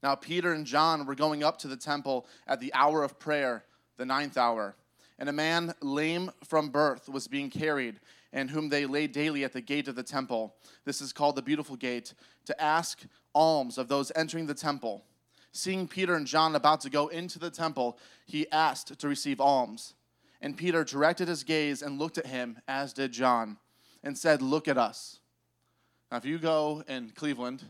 Now, 0.01 0.15
Peter 0.15 0.53
and 0.53 0.65
John 0.65 1.05
were 1.05 1.15
going 1.15 1.43
up 1.43 1.57
to 1.59 1.67
the 1.67 1.77
temple 1.77 2.25
at 2.47 2.59
the 2.59 2.73
hour 2.73 3.03
of 3.03 3.19
prayer, 3.19 3.65
the 3.97 4.05
ninth 4.05 4.37
hour 4.37 4.75
and 5.19 5.27
a 5.27 5.33
man 5.33 5.73
lame 5.81 6.31
from 6.45 6.69
birth 6.69 7.09
was 7.09 7.27
being 7.27 7.49
carried, 7.49 7.99
and 8.31 8.49
whom 8.49 8.69
they 8.69 8.85
laid 8.85 9.11
daily 9.11 9.43
at 9.43 9.53
the 9.53 9.61
gate 9.61 9.87
of 9.87 9.95
the 9.95 10.03
temple. 10.03 10.55
This 10.85 11.01
is 11.01 11.13
called 11.13 11.35
the 11.35 11.41
beautiful 11.41 11.75
gate, 11.75 12.13
to 12.45 12.61
ask 12.61 13.03
alms 13.35 13.77
of 13.77 13.89
those 13.89 14.11
entering 14.15 14.47
the 14.47 14.53
temple. 14.53 15.03
Seeing 15.51 15.87
Peter 15.87 16.15
and 16.15 16.25
John 16.25 16.55
about 16.55 16.81
to 16.81 16.89
go 16.89 17.09
into 17.09 17.37
the 17.37 17.49
temple, 17.49 17.97
he 18.25 18.49
asked 18.51 18.97
to 18.97 19.07
receive 19.07 19.41
alms. 19.41 19.93
And 20.41 20.55
Peter 20.55 20.85
directed 20.85 21.27
his 21.27 21.43
gaze 21.43 21.81
and 21.81 21.99
looked 21.99 22.17
at 22.17 22.27
him, 22.27 22.59
as 22.67 22.93
did 22.93 23.11
John, 23.11 23.57
and 24.03 24.17
said, 24.17 24.41
Look 24.41 24.69
at 24.69 24.77
us. 24.77 25.19
Now, 26.09 26.17
if 26.17 26.25
you 26.25 26.37
go 26.37 26.83
in 26.87 27.09
Cleveland, 27.09 27.63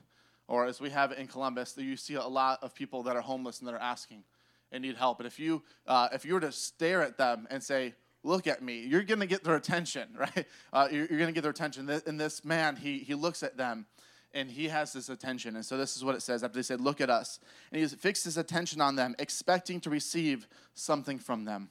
or 0.50 0.66
as 0.66 0.82
we 0.82 0.90
have 0.90 1.12
in 1.12 1.28
Columbus, 1.28 1.76
you 1.78 1.96
see 1.96 2.16
a 2.16 2.24
lot 2.24 2.64
of 2.64 2.74
people 2.74 3.04
that 3.04 3.16
are 3.16 3.22
homeless 3.22 3.60
and 3.60 3.68
that 3.68 3.76
are 3.76 3.82
asking 3.82 4.24
and 4.72 4.82
need 4.82 4.98
help. 4.98 5.20
And 5.20 5.28
if 5.28 5.40
you, 5.40 5.62
uh, 5.88 6.10
if 6.12 6.26
you 6.26 6.34
were 6.34 6.40
to 6.40 6.52
stare 6.52 7.04
at 7.04 7.18
them 7.18 7.48
and 7.52 7.62
say, 7.62 7.94
look 8.24 8.48
at 8.48 8.64
me, 8.64 8.80
you're 8.80 9.04
going 9.04 9.20
to 9.20 9.28
get 9.28 9.44
their 9.44 9.56
attention, 9.56 10.10
right? 10.18 10.46
Uh, 10.74 10.88
you're, 10.92 11.06
you're 11.06 11.20
going 11.20 11.28
to 11.28 11.34
get 11.34 11.44
their 11.44 11.52
attention. 11.52 11.88
And 11.88 12.20
this 12.20 12.44
man, 12.44 12.76
he, 12.76 12.98
he 12.98 13.14
looks 13.14 13.44
at 13.44 13.58
them 13.58 13.86
and 14.34 14.50
he 14.50 14.68
has 14.70 14.92
this 14.92 15.10
attention. 15.10 15.56
And 15.56 15.64
so 15.64 15.78
this 15.78 15.96
is 15.96 16.04
what 16.04 16.16
it 16.16 16.24
says 16.24 16.44
after 16.44 16.56
they 16.56 16.64
said, 16.64 16.82
Look 16.82 17.00
at 17.00 17.12
us. 17.12 17.40
And 17.72 17.80
he 17.80 17.88
fixed 17.88 18.26
his 18.26 18.38
attention 18.38 18.82
on 18.82 18.96
them, 18.96 19.16
expecting 19.20 19.80
to 19.82 19.92
receive 19.92 20.48
something 20.74 21.20
from 21.20 21.46
them. 21.46 21.70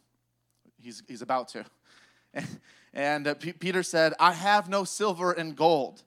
He's, 0.80 1.02
he's 1.08 1.22
about 1.22 1.48
to. 1.48 1.64
And, 2.94 3.26
uh, 3.26 3.34
P- 3.34 3.52
Peter 3.52 3.82
said, 3.82 4.14
I 4.18 4.32
have 4.32 4.70
no 4.70 4.82
silver 4.82 5.32
and 5.32 5.54
gold. 5.54 6.02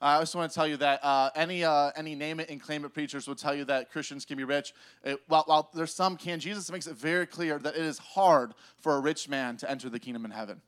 Uh, 0.00 0.04
I 0.04 0.20
just 0.20 0.36
want 0.36 0.48
to 0.50 0.54
tell 0.54 0.66
you 0.68 0.76
that 0.76 1.04
uh, 1.04 1.30
any 1.34 1.64
uh, 1.64 1.90
any 1.96 2.14
name 2.14 2.38
it 2.38 2.50
and 2.50 2.60
claim 2.60 2.84
it 2.84 2.94
preachers 2.94 3.26
will 3.26 3.34
tell 3.34 3.54
you 3.54 3.64
that 3.64 3.90
Christians 3.90 4.24
can 4.24 4.36
be 4.36 4.44
rich. 4.44 4.72
It, 5.02 5.20
while, 5.26 5.42
while 5.46 5.70
there's 5.74 5.92
some 5.92 6.16
can, 6.16 6.38
Jesus 6.38 6.70
makes 6.70 6.86
it 6.86 6.96
very 6.96 7.26
clear 7.26 7.58
that 7.58 7.74
it 7.74 7.82
is 7.82 7.98
hard 7.98 8.54
for 8.76 8.94
a 8.94 9.00
rich 9.00 9.28
man 9.28 9.56
to 9.56 9.68
enter 9.68 9.90
the 9.90 9.98
kingdom 9.98 10.24
in 10.24 10.30
heaven. 10.30 10.60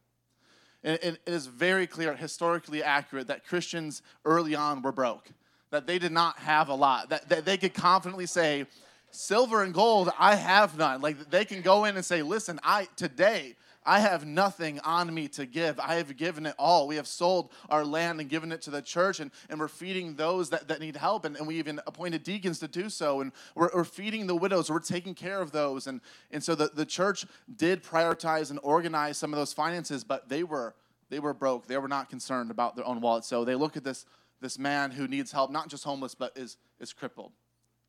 It, 0.82 1.04
it 1.04 1.20
is 1.26 1.46
very 1.46 1.86
clear, 1.86 2.16
historically 2.16 2.82
accurate, 2.82 3.28
that 3.28 3.46
Christians 3.46 4.02
early 4.24 4.56
on 4.56 4.82
were 4.82 4.92
broke, 4.92 5.30
that 5.70 5.86
they 5.86 6.00
did 6.00 6.10
not 6.10 6.38
have 6.40 6.68
a 6.68 6.74
lot, 6.74 7.10
that, 7.10 7.28
that 7.28 7.44
they 7.44 7.56
could 7.56 7.74
confidently 7.74 8.26
say, 8.26 8.66
silver 9.12 9.62
and 9.62 9.74
gold, 9.74 10.10
I 10.18 10.34
have 10.34 10.76
none. 10.76 11.00
Like 11.00 11.30
they 11.30 11.44
can 11.44 11.62
go 11.62 11.84
in 11.84 11.96
and 11.96 12.04
say, 12.04 12.22
listen, 12.22 12.58
I 12.64 12.88
today 12.96 13.54
I 13.84 14.00
have 14.00 14.26
nothing 14.26 14.78
on 14.80 15.12
me 15.12 15.26
to 15.28 15.46
give. 15.46 15.80
I 15.80 15.94
have 15.94 16.14
given 16.16 16.44
it 16.44 16.54
all. 16.58 16.86
We 16.86 16.96
have 16.96 17.06
sold 17.06 17.50
our 17.70 17.84
land 17.84 18.20
and 18.20 18.28
given 18.28 18.52
it 18.52 18.60
to 18.62 18.70
the 18.70 18.82
church, 18.82 19.20
and, 19.20 19.30
and 19.48 19.58
we're 19.58 19.68
feeding 19.68 20.16
those 20.16 20.50
that, 20.50 20.68
that 20.68 20.80
need 20.80 20.96
help. 20.96 21.24
And, 21.24 21.36
and 21.36 21.46
we 21.46 21.56
even 21.56 21.80
appointed 21.86 22.22
deacons 22.22 22.58
to 22.58 22.68
do 22.68 22.90
so. 22.90 23.22
And 23.22 23.32
we're, 23.54 23.70
we're 23.74 23.84
feeding 23.84 24.26
the 24.26 24.36
widows. 24.36 24.70
We're 24.70 24.80
taking 24.80 25.14
care 25.14 25.40
of 25.40 25.52
those. 25.52 25.86
And, 25.86 26.02
and 26.30 26.44
so 26.44 26.54
the, 26.54 26.70
the 26.74 26.84
church 26.84 27.24
did 27.56 27.82
prioritize 27.82 28.50
and 28.50 28.60
organize 28.62 29.16
some 29.16 29.32
of 29.32 29.38
those 29.38 29.54
finances, 29.54 30.04
but 30.04 30.28
they 30.28 30.44
were, 30.44 30.74
they 31.08 31.18
were 31.18 31.32
broke. 31.32 31.66
They 31.66 31.78
were 31.78 31.88
not 31.88 32.10
concerned 32.10 32.50
about 32.50 32.76
their 32.76 32.86
own 32.86 33.00
wallet. 33.00 33.24
So 33.24 33.46
they 33.46 33.54
look 33.54 33.78
at 33.78 33.84
this, 33.84 34.04
this 34.42 34.58
man 34.58 34.90
who 34.90 35.08
needs 35.08 35.32
help, 35.32 35.50
not 35.50 35.68
just 35.68 35.84
homeless, 35.84 36.14
but 36.14 36.36
is, 36.36 36.58
is 36.80 36.92
crippled. 36.92 37.32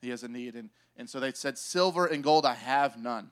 He 0.02 0.10
has 0.10 0.24
a 0.24 0.30
need. 0.30 0.56
And, 0.56 0.70
and 0.96 1.10
so 1.10 1.20
they 1.20 1.34
said, 1.34 1.58
Silver 1.58 2.06
and 2.06 2.24
gold 2.24 2.46
I 2.46 2.54
have 2.54 2.98
none 2.98 3.32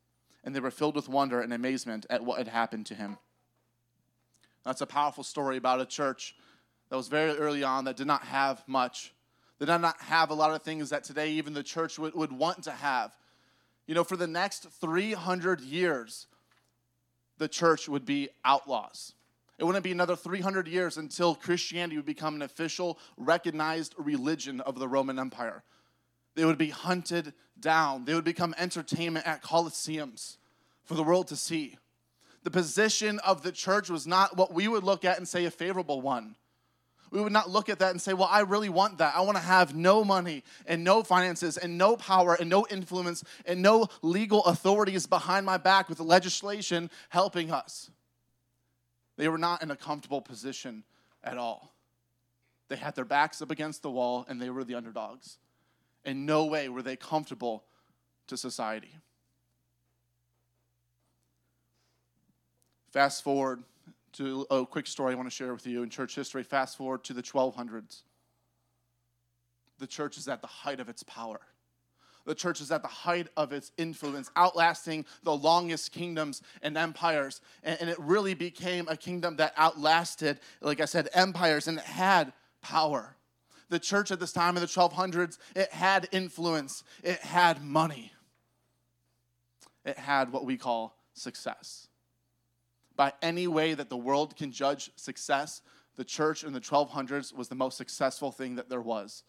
and 0.43 0.55
they 0.55 0.59
were 0.59 0.71
filled 0.71 0.95
with 0.95 1.09
wonder 1.09 1.41
and 1.41 1.53
amazement 1.53 2.05
at 2.09 2.23
what 2.23 2.37
had 2.37 2.47
happened 2.47 2.85
to 2.87 2.95
him. 2.95 3.17
That's 4.63 4.81
a 4.81 4.87
powerful 4.87 5.23
story 5.23 5.57
about 5.57 5.81
a 5.81 5.85
church 5.85 6.35
that 6.89 6.95
was 6.95 7.07
very 7.07 7.37
early 7.37 7.63
on 7.63 7.85
that 7.85 7.97
did 7.97 8.07
not 8.07 8.23
have 8.23 8.63
much. 8.67 9.13
They 9.59 9.65
did 9.65 9.77
not 9.79 9.99
have 10.01 10.29
a 10.29 10.33
lot 10.33 10.51
of 10.51 10.61
things 10.61 10.89
that 10.89 11.03
today 11.03 11.31
even 11.31 11.53
the 11.53 11.63
church 11.63 11.97
would, 11.97 12.13
would 12.13 12.31
want 12.31 12.63
to 12.63 12.71
have. 12.71 13.15
You 13.87 13.95
know, 13.95 14.03
for 14.03 14.17
the 14.17 14.27
next 14.27 14.69
300 14.69 15.61
years, 15.61 16.27
the 17.37 17.47
church 17.47 17.89
would 17.89 18.05
be 18.05 18.29
outlaws. 18.45 19.13
It 19.57 19.63
wouldn't 19.63 19.83
be 19.83 19.91
another 19.91 20.15
300 20.15 20.67
years 20.67 20.97
until 20.97 21.35
Christianity 21.35 21.95
would 21.95 22.05
become 22.05 22.35
an 22.35 22.41
official, 22.41 22.97
recognized 23.15 23.93
religion 23.97 24.59
of 24.61 24.79
the 24.79 24.87
Roman 24.87 25.19
Empire. 25.19 25.63
They 26.35 26.45
would 26.45 26.57
be 26.57 26.69
hunted 26.69 27.33
down. 27.59 28.05
They 28.05 28.13
would 28.13 28.23
become 28.23 28.55
entertainment 28.57 29.27
at 29.27 29.43
coliseums 29.43 30.37
for 30.83 30.95
the 30.95 31.03
world 31.03 31.27
to 31.29 31.35
see. 31.35 31.77
The 32.43 32.51
position 32.51 33.19
of 33.19 33.43
the 33.43 33.51
church 33.51 33.89
was 33.89 34.07
not 34.07 34.35
what 34.35 34.53
we 34.53 34.67
would 34.67 34.83
look 34.83 35.05
at 35.05 35.17
and 35.17 35.27
say 35.27 35.45
a 35.45 35.51
favorable 35.51 36.01
one. 36.01 36.35
We 37.11 37.19
would 37.19 37.33
not 37.33 37.49
look 37.49 37.67
at 37.67 37.79
that 37.79 37.91
and 37.91 38.01
say, 38.01 38.13
Well, 38.13 38.29
I 38.31 38.39
really 38.39 38.69
want 38.69 38.99
that. 38.99 39.15
I 39.15 39.21
want 39.21 39.35
to 39.35 39.43
have 39.43 39.75
no 39.75 40.03
money 40.03 40.43
and 40.65 40.83
no 40.83 41.03
finances 41.03 41.57
and 41.57 41.77
no 41.77 41.97
power 41.97 42.35
and 42.35 42.49
no 42.49 42.65
influence 42.69 43.23
and 43.45 43.61
no 43.61 43.87
legal 44.01 44.43
authorities 44.45 45.07
behind 45.07 45.45
my 45.45 45.57
back 45.57 45.89
with 45.89 45.99
legislation 45.99 46.89
helping 47.09 47.51
us. 47.51 47.91
They 49.17 49.27
were 49.27 49.37
not 49.37 49.61
in 49.61 49.71
a 49.71 49.75
comfortable 49.75 50.21
position 50.21 50.83
at 51.21 51.37
all. 51.37 51.73
They 52.69 52.77
had 52.77 52.95
their 52.95 53.05
backs 53.05 53.41
up 53.41 53.51
against 53.51 53.81
the 53.81 53.91
wall 53.91 54.25
and 54.29 54.41
they 54.41 54.49
were 54.49 54.63
the 54.63 54.75
underdogs. 54.75 55.37
In 56.03 56.25
no 56.25 56.45
way 56.45 56.69
were 56.69 56.81
they 56.81 56.95
comfortable 56.95 57.63
to 58.27 58.37
society. 58.37 58.95
Fast 62.91 63.23
forward 63.23 63.63
to 64.13 64.45
a 64.51 64.65
quick 64.65 64.87
story 64.87 65.13
I 65.13 65.15
want 65.15 65.29
to 65.29 65.35
share 65.35 65.53
with 65.53 65.65
you 65.65 65.83
in 65.83 65.89
church 65.89 66.15
history. 66.15 66.43
Fast 66.43 66.77
forward 66.77 67.03
to 67.05 67.13
the 67.13 67.23
1200s. 67.23 68.01
The 69.79 69.87
church 69.87 70.17
is 70.17 70.27
at 70.27 70.41
the 70.41 70.47
height 70.47 70.79
of 70.79 70.89
its 70.89 71.03
power. 71.03 71.39
The 72.25 72.35
church 72.35 72.61
is 72.61 72.71
at 72.71 72.83
the 72.83 72.87
height 72.87 73.27
of 73.35 73.51
its 73.51 73.71
influence, 73.77 74.29
outlasting 74.35 75.05
the 75.23 75.35
longest 75.35 75.91
kingdoms 75.91 76.41
and 76.61 76.77
empires. 76.77 77.41
And, 77.63 77.89
it 77.89 77.97
really 77.99 78.35
became 78.35 78.87
a 78.87 78.95
kingdom 78.95 79.37
that 79.37 79.53
outlasted, 79.57 80.39
like 80.61 80.81
I 80.81 80.85
said, 80.85 81.09
empires 81.13 81.67
and 81.67 81.79
it 81.79 81.85
had 81.85 82.33
power 82.61 83.15
the 83.71 83.79
church 83.79 84.11
at 84.11 84.19
this 84.19 84.33
time 84.33 84.57
in 84.57 84.61
the 84.61 84.67
1200s, 84.67 85.37
it 85.55 85.71
had 85.71 86.09
influence, 86.11 86.83
it 87.03 87.19
had 87.21 87.63
money, 87.63 88.11
it 89.85 89.97
had 89.97 90.31
what 90.31 90.45
we 90.45 90.57
call 90.57 90.97
success. 91.13 91.87
By 92.97 93.13
any 93.21 93.47
way 93.47 93.73
that 93.73 93.89
the 93.89 93.97
world 93.97 94.35
can 94.35 94.51
judge 94.51 94.91
success, 94.97 95.61
the 95.95 96.03
church 96.03 96.43
in 96.43 96.51
the 96.51 96.59
1200s 96.59 97.33
was 97.33 97.47
the 97.47 97.55
most 97.55 97.77
successful 97.77 98.31
thing 98.31 98.55
that 98.55 98.69
there 98.69 98.81
was 98.81 99.23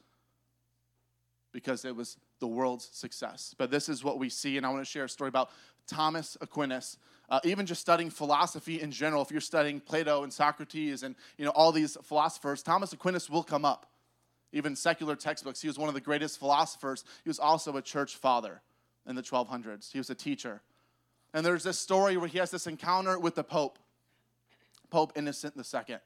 because 1.52 1.84
it 1.84 1.94
was 1.94 2.16
the 2.40 2.48
world's 2.48 2.88
success. 2.92 3.54
But 3.56 3.70
this 3.70 3.88
is 3.88 4.02
what 4.02 4.18
we 4.18 4.28
see, 4.28 4.56
and 4.56 4.66
I 4.66 4.70
want 4.70 4.84
to 4.84 4.90
share 4.90 5.04
a 5.04 5.08
story 5.08 5.28
about 5.28 5.50
Thomas 5.86 6.36
Aquinas. 6.40 6.98
Uh, 7.28 7.38
even 7.44 7.64
just 7.64 7.80
studying 7.80 8.10
philosophy 8.10 8.80
in 8.80 8.90
general, 8.90 9.22
if 9.22 9.30
you're 9.30 9.40
studying 9.40 9.78
Plato 9.78 10.24
and 10.24 10.32
Socrates 10.32 11.04
and 11.04 11.14
you 11.38 11.44
know 11.44 11.52
all 11.52 11.70
these 11.70 11.96
philosophers, 12.02 12.62
Thomas 12.62 12.92
Aquinas 12.92 13.30
will 13.30 13.44
come 13.44 13.64
up 13.64 13.91
even 14.52 14.76
secular 14.76 15.16
textbooks. 15.16 15.60
He 15.60 15.68
was 15.68 15.78
one 15.78 15.88
of 15.88 15.94
the 15.94 16.00
greatest 16.00 16.38
philosophers. 16.38 17.04
He 17.24 17.30
was 17.30 17.38
also 17.38 17.76
a 17.76 17.82
church 17.82 18.16
father 18.16 18.60
in 19.06 19.16
the 19.16 19.22
1200s. 19.22 19.92
He 19.92 19.98
was 19.98 20.10
a 20.10 20.14
teacher. 20.14 20.60
And 21.34 21.44
there's 21.44 21.64
this 21.64 21.78
story 21.78 22.16
where 22.16 22.28
he 22.28 22.38
has 22.38 22.50
this 22.50 22.66
encounter 22.66 23.18
with 23.18 23.34
the 23.34 23.44
Pope, 23.44 23.78
Pope 24.90 25.12
Innocent 25.16 25.54
II, 25.56 25.96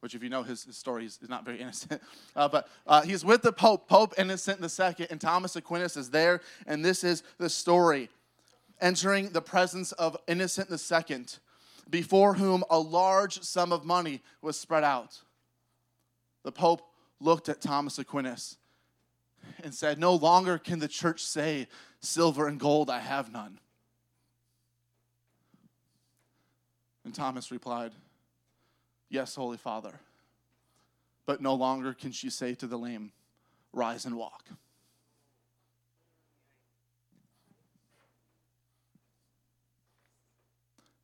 which, 0.00 0.14
if 0.14 0.22
you 0.22 0.28
know 0.28 0.42
his, 0.42 0.64
his 0.64 0.76
story, 0.76 1.06
is, 1.06 1.18
not 1.28 1.44
very 1.44 1.58
innocent. 1.60 2.02
Uh, 2.36 2.48
but 2.48 2.68
uh, 2.86 3.02
he's 3.02 3.24
with 3.24 3.42
the 3.42 3.52
Pope, 3.52 3.88
Pope 3.88 4.14
Innocent 4.18 4.60
II, 4.60 5.06
and 5.10 5.20
Thomas 5.20 5.56
Aquinas 5.56 5.96
is 5.96 6.10
there. 6.10 6.40
And 6.66 6.84
this 6.84 7.02
is 7.02 7.22
the 7.38 7.48
story. 7.48 8.10
Entering 8.80 9.30
the 9.30 9.40
presence 9.40 9.92
of 9.92 10.16
Innocent 10.26 10.68
II, 10.70 11.24
before 11.88 12.34
whom 12.34 12.64
a 12.68 12.78
large 12.78 13.40
sum 13.42 13.72
of 13.72 13.84
money 13.84 14.20
was 14.42 14.58
spread 14.58 14.84
out. 14.84 15.20
The 16.42 16.52
Pope 16.52 16.82
looked 17.20 17.48
at 17.48 17.60
Thomas 17.60 17.98
Aquinas 17.98 18.56
and 19.62 19.74
said, 19.74 19.98
No 19.98 20.14
longer 20.14 20.58
can 20.58 20.78
the 20.78 20.88
church 20.88 21.22
say, 21.22 21.68
Silver 22.00 22.46
and 22.46 22.60
gold 22.60 22.90
I 22.90 23.00
have 23.00 23.32
none. 23.32 23.58
And 27.04 27.14
Thomas 27.14 27.50
replied, 27.50 27.92
Yes, 29.08 29.34
Holy 29.34 29.58
Father. 29.58 30.00
But 31.26 31.40
no 31.40 31.54
longer 31.54 31.94
can 31.94 32.12
she 32.12 32.30
say 32.30 32.54
to 32.54 32.66
the 32.66 32.78
lame, 32.78 33.12
Rise 33.72 34.04
and 34.04 34.16
walk. 34.16 34.44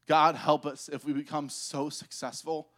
God 0.06 0.34
help 0.34 0.66
us 0.66 0.88
if 0.92 1.04
we 1.04 1.12
become 1.12 1.48
so 1.48 1.88
successful 1.88 2.68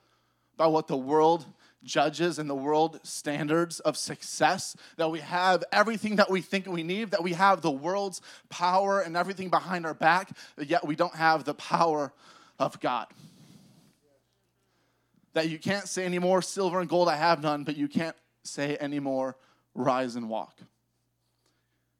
by 0.58 0.66
what 0.66 0.86
the 0.86 0.96
world 0.98 1.46
judges 1.84 2.38
and 2.38 2.48
the 2.48 2.54
world 2.54 3.00
standards 3.02 3.80
of 3.80 3.96
success, 3.96 4.76
that 4.96 5.10
we 5.10 5.20
have 5.20 5.64
everything 5.72 6.16
that 6.16 6.30
we 6.30 6.40
think 6.40 6.66
we 6.66 6.82
need, 6.82 7.10
that 7.10 7.22
we 7.22 7.32
have 7.32 7.60
the 7.60 7.70
world's 7.70 8.20
power 8.48 9.00
and 9.00 9.16
everything 9.16 9.48
behind 9.48 9.86
our 9.86 9.94
back, 9.94 10.30
yet 10.58 10.86
we 10.86 10.96
don't 10.96 11.14
have 11.14 11.44
the 11.44 11.54
power 11.54 12.12
of 12.58 12.80
God. 12.80 13.06
That 15.34 15.48
you 15.48 15.58
can't 15.58 15.88
say 15.88 16.04
anymore, 16.04 16.42
silver 16.42 16.80
and 16.80 16.88
gold 16.88 17.08
I 17.08 17.16
have 17.16 17.42
none, 17.42 17.64
but 17.64 17.76
you 17.76 17.88
can't 17.88 18.16
say 18.44 18.76
anymore, 18.78 19.36
rise 19.74 20.16
and 20.16 20.28
walk. 20.28 20.58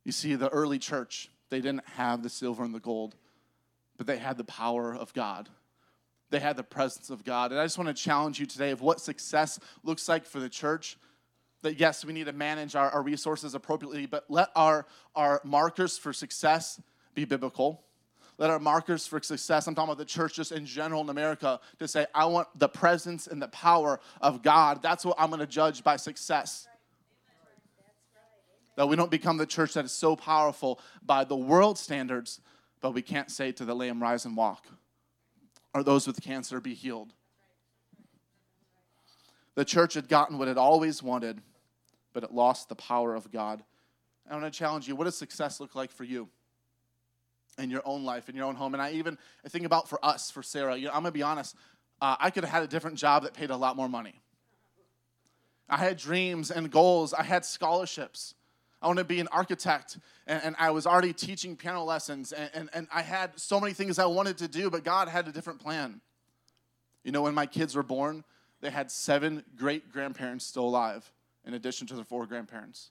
You 0.04 0.12
see, 0.12 0.34
the 0.34 0.48
early 0.48 0.78
church, 0.78 1.30
they 1.48 1.60
didn't 1.60 1.86
have 1.96 2.22
the 2.22 2.28
silver 2.28 2.64
and 2.64 2.74
the 2.74 2.80
gold, 2.80 3.14
but 3.96 4.06
they 4.06 4.18
had 4.18 4.36
the 4.36 4.44
power 4.44 4.94
of 4.94 5.14
God 5.14 5.48
they 6.32 6.40
had 6.40 6.56
the 6.56 6.64
presence 6.64 7.10
of 7.10 7.24
God. 7.24 7.52
And 7.52 7.60
I 7.60 7.64
just 7.64 7.78
want 7.78 7.94
to 7.94 8.02
challenge 8.02 8.40
you 8.40 8.46
today 8.46 8.70
of 8.70 8.80
what 8.80 9.00
success 9.00 9.60
looks 9.84 10.08
like 10.08 10.24
for 10.24 10.40
the 10.40 10.48
church. 10.48 10.96
That 11.60 11.78
yes, 11.78 12.04
we 12.04 12.12
need 12.12 12.26
to 12.26 12.32
manage 12.32 12.74
our, 12.74 12.90
our 12.90 13.02
resources 13.02 13.54
appropriately, 13.54 14.06
but 14.06 14.24
let 14.28 14.48
our, 14.56 14.86
our 15.14 15.40
markers 15.44 15.98
for 15.98 16.12
success 16.12 16.80
be 17.14 17.26
biblical. 17.26 17.84
Let 18.38 18.48
our 18.48 18.58
markers 18.58 19.06
for 19.06 19.20
success, 19.22 19.68
I'm 19.68 19.74
talking 19.74 19.90
about 19.90 19.98
the 19.98 20.06
church 20.06 20.34
just 20.34 20.50
in 20.52 20.64
general 20.64 21.02
in 21.02 21.10
America, 21.10 21.60
to 21.78 21.86
say, 21.86 22.06
I 22.14 22.24
want 22.24 22.48
the 22.58 22.68
presence 22.68 23.26
and 23.26 23.40
the 23.40 23.48
power 23.48 24.00
of 24.22 24.42
God. 24.42 24.82
That's 24.82 25.04
what 25.04 25.16
I'm 25.18 25.28
going 25.28 25.40
to 25.40 25.46
judge 25.46 25.84
by 25.84 25.96
success. 25.96 26.66
That 28.76 28.88
we 28.88 28.96
don't 28.96 29.10
become 29.10 29.36
the 29.36 29.46
church 29.46 29.74
that 29.74 29.84
is 29.84 29.92
so 29.92 30.16
powerful 30.16 30.80
by 31.04 31.24
the 31.24 31.36
world 31.36 31.78
standards, 31.78 32.40
but 32.80 32.92
we 32.92 33.02
can't 33.02 33.30
say 33.30 33.52
to 33.52 33.66
the 33.66 33.74
lamb, 33.74 34.02
rise 34.02 34.24
and 34.24 34.34
walk 34.34 34.66
or 35.74 35.82
those 35.82 36.06
with 36.06 36.20
cancer 36.20 36.60
be 36.60 36.74
healed. 36.74 37.12
The 39.54 39.64
church 39.64 39.94
had 39.94 40.08
gotten 40.08 40.38
what 40.38 40.48
it 40.48 40.56
always 40.56 41.02
wanted, 41.02 41.40
but 42.12 42.24
it 42.24 42.32
lost 42.32 42.68
the 42.68 42.74
power 42.74 43.14
of 43.14 43.30
God. 43.30 43.62
I 44.28 44.34
want 44.34 44.50
to 44.50 44.56
challenge 44.56 44.88
you 44.88 44.96
what 44.96 45.04
does 45.04 45.16
success 45.16 45.60
look 45.60 45.74
like 45.74 45.90
for 45.90 46.04
you? 46.04 46.28
in 47.58 47.70
your 47.70 47.82
own 47.84 48.04
life, 48.04 48.28
in 48.28 48.34
your 48.34 48.46
own 48.46 48.54
home. 48.54 48.74
And 48.74 48.82
I 48.82 48.92
even 48.92 49.18
I 49.44 49.48
think 49.48 49.64
about 49.64 49.88
for 49.88 50.02
us, 50.04 50.30
for 50.30 50.42
Sarah, 50.42 50.76
you 50.76 50.86
know, 50.86 50.92
I'm 50.92 51.02
gonna 51.02 51.12
be 51.12 51.22
honest, 51.22 51.56
uh, 52.00 52.16
I 52.18 52.30
could 52.30 52.44
have 52.44 52.52
had 52.52 52.62
a 52.62 52.66
different 52.66 52.96
job 52.96 53.24
that 53.24 53.34
paid 53.34 53.50
a 53.50 53.56
lot 53.56 53.76
more 53.76 53.88
money. 53.88 54.20
I 55.68 55.76
had 55.76 55.96
dreams 55.96 56.50
and 56.50 56.70
goals, 56.70 57.14
I 57.14 57.22
had 57.22 57.44
scholarships. 57.44 58.34
I 58.82 58.88
want 58.88 58.98
to 58.98 59.04
be 59.04 59.20
an 59.20 59.28
architect. 59.28 59.98
And, 60.26 60.42
and, 60.42 60.56
I 60.58 60.70
was 60.70 60.86
already 60.86 61.12
teaching 61.12 61.56
piano 61.56 61.84
lessons. 61.84 62.32
And, 62.32 62.50
and, 62.52 62.70
and 62.74 62.88
I 62.92 63.02
had 63.02 63.38
so 63.38 63.60
many 63.60 63.72
things 63.72 63.98
I 63.98 64.06
wanted 64.06 64.38
to 64.38 64.48
do, 64.48 64.70
but 64.70 64.84
God 64.84 65.08
had 65.08 65.28
a 65.28 65.32
different 65.32 65.60
plan. 65.60 66.00
You 67.04 67.12
know, 67.12 67.22
when 67.22 67.34
my 67.34 67.46
kids 67.46 67.74
were 67.76 67.82
born, 67.82 68.24
they 68.60 68.70
had 68.70 68.90
seven 68.90 69.44
great 69.56 69.92
grandparents 69.92 70.44
still 70.44 70.64
alive, 70.64 71.10
in 71.44 71.54
addition 71.54 71.86
to 71.88 71.94
their 71.94 72.04
four 72.04 72.26
grandparents. 72.26 72.90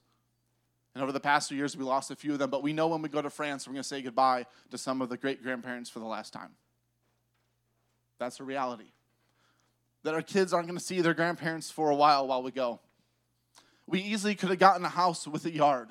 And 0.94 1.02
over 1.02 1.12
the 1.12 1.20
past 1.20 1.48
few 1.48 1.56
years, 1.56 1.76
we 1.76 1.84
lost 1.84 2.10
a 2.10 2.16
few 2.16 2.34
of 2.34 2.38
them, 2.38 2.50
but 2.50 2.62
we 2.62 2.72
know 2.72 2.88
when 2.88 3.00
we 3.00 3.08
go 3.08 3.22
to 3.22 3.30
France, 3.30 3.66
we're 3.66 3.72
going 3.72 3.82
to 3.82 3.88
say 3.88 4.02
goodbye 4.02 4.46
to 4.70 4.78
some 4.78 5.00
of 5.00 5.08
the 5.08 5.16
great 5.16 5.42
grandparents 5.42 5.88
for 5.88 6.00
the 6.00 6.06
last 6.06 6.32
time. 6.32 6.50
That's 8.18 8.40
a 8.40 8.44
reality. 8.44 8.92
That 10.02 10.14
our 10.14 10.22
kids 10.22 10.52
aren't 10.52 10.66
going 10.68 10.78
to 10.78 10.84
see 10.84 11.00
their 11.00 11.14
grandparents 11.14 11.70
for 11.70 11.90
a 11.90 11.94
while 11.94 12.26
while 12.26 12.42
we 12.42 12.50
go. 12.50 12.80
We 13.86 14.00
easily 14.00 14.34
could 14.34 14.50
have 14.50 14.58
gotten 14.58 14.84
a 14.84 14.88
house 14.88 15.26
with 15.26 15.44
a 15.44 15.50
yard 15.50 15.88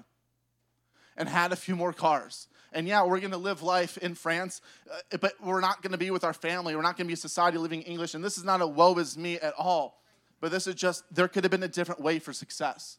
and 1.17 1.27
had 1.27 1.51
a 1.51 1.55
few 1.55 1.75
more 1.75 1.93
cars. 1.93 2.47
And 2.73 2.87
yeah, 2.87 3.03
we're 3.03 3.19
going 3.19 3.31
to 3.31 3.37
live 3.37 3.61
life 3.61 3.97
in 3.97 4.15
France, 4.15 4.61
uh, 4.89 5.17
but 5.17 5.33
we're 5.43 5.59
not 5.59 5.81
going 5.81 5.91
to 5.91 5.97
be 5.97 6.09
with 6.09 6.23
our 6.23 6.33
family. 6.33 6.75
We're 6.75 6.81
not 6.81 6.95
going 6.95 7.05
to 7.05 7.09
be 7.09 7.13
a 7.13 7.17
society 7.17 7.57
living 7.57 7.81
English. 7.81 8.13
And 8.13 8.23
this 8.23 8.37
is 8.37 8.45
not 8.45 8.61
a 8.61 8.67
woe 8.67 8.97
is 8.97 9.17
me 9.17 9.37
at 9.39 9.53
all. 9.57 10.01
But 10.39 10.51
this 10.51 10.67
is 10.67 10.75
just, 10.75 11.03
there 11.13 11.27
could 11.27 11.43
have 11.43 11.51
been 11.51 11.63
a 11.63 11.67
different 11.67 12.01
way 12.01 12.17
for 12.19 12.33
success. 12.33 12.97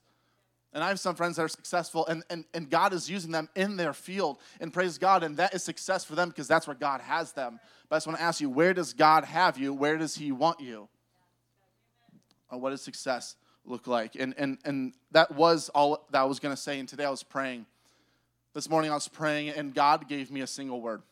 And 0.74 0.82
I 0.82 0.88
have 0.88 1.00
some 1.00 1.14
friends 1.14 1.36
that 1.36 1.42
are 1.42 1.48
successful, 1.48 2.06
and, 2.06 2.22
and, 2.30 2.44
and 2.54 2.70
God 2.70 2.94
is 2.94 3.10
using 3.10 3.30
them 3.30 3.48
in 3.54 3.76
their 3.76 3.92
field. 3.92 4.38
And 4.60 4.72
praise 4.72 4.96
God, 4.96 5.22
and 5.22 5.36
that 5.36 5.52
is 5.54 5.62
success 5.62 6.04
for 6.04 6.14
them 6.14 6.28
because 6.28 6.48
that's 6.48 6.66
where 6.66 6.76
God 6.76 7.00
has 7.02 7.32
them. 7.32 7.60
But 7.88 7.96
I 7.96 7.98
just 7.98 8.06
want 8.06 8.18
to 8.18 8.24
ask 8.24 8.40
you, 8.40 8.48
where 8.48 8.72
does 8.72 8.94
God 8.94 9.24
have 9.24 9.58
you? 9.58 9.74
Where 9.74 9.98
does 9.98 10.14
He 10.14 10.32
want 10.32 10.60
you? 10.60 10.88
Or 12.50 12.58
what 12.58 12.72
is 12.72 12.80
success? 12.80 13.36
Look 13.64 13.86
like? 13.86 14.14
And, 14.16 14.34
and, 14.36 14.58
and 14.64 14.92
that 15.12 15.32
was 15.32 15.68
all 15.70 16.06
that 16.10 16.20
I 16.20 16.24
was 16.24 16.40
going 16.40 16.54
to 16.54 16.60
say. 16.60 16.78
And 16.78 16.88
today 16.88 17.04
I 17.04 17.10
was 17.10 17.22
praying. 17.22 17.66
This 18.54 18.68
morning 18.68 18.90
I 18.90 18.94
was 18.94 19.08
praying, 19.08 19.50
and 19.50 19.74
God 19.74 20.08
gave 20.08 20.30
me 20.30 20.42
a 20.42 20.46
single 20.46 20.80
word. 20.80 21.02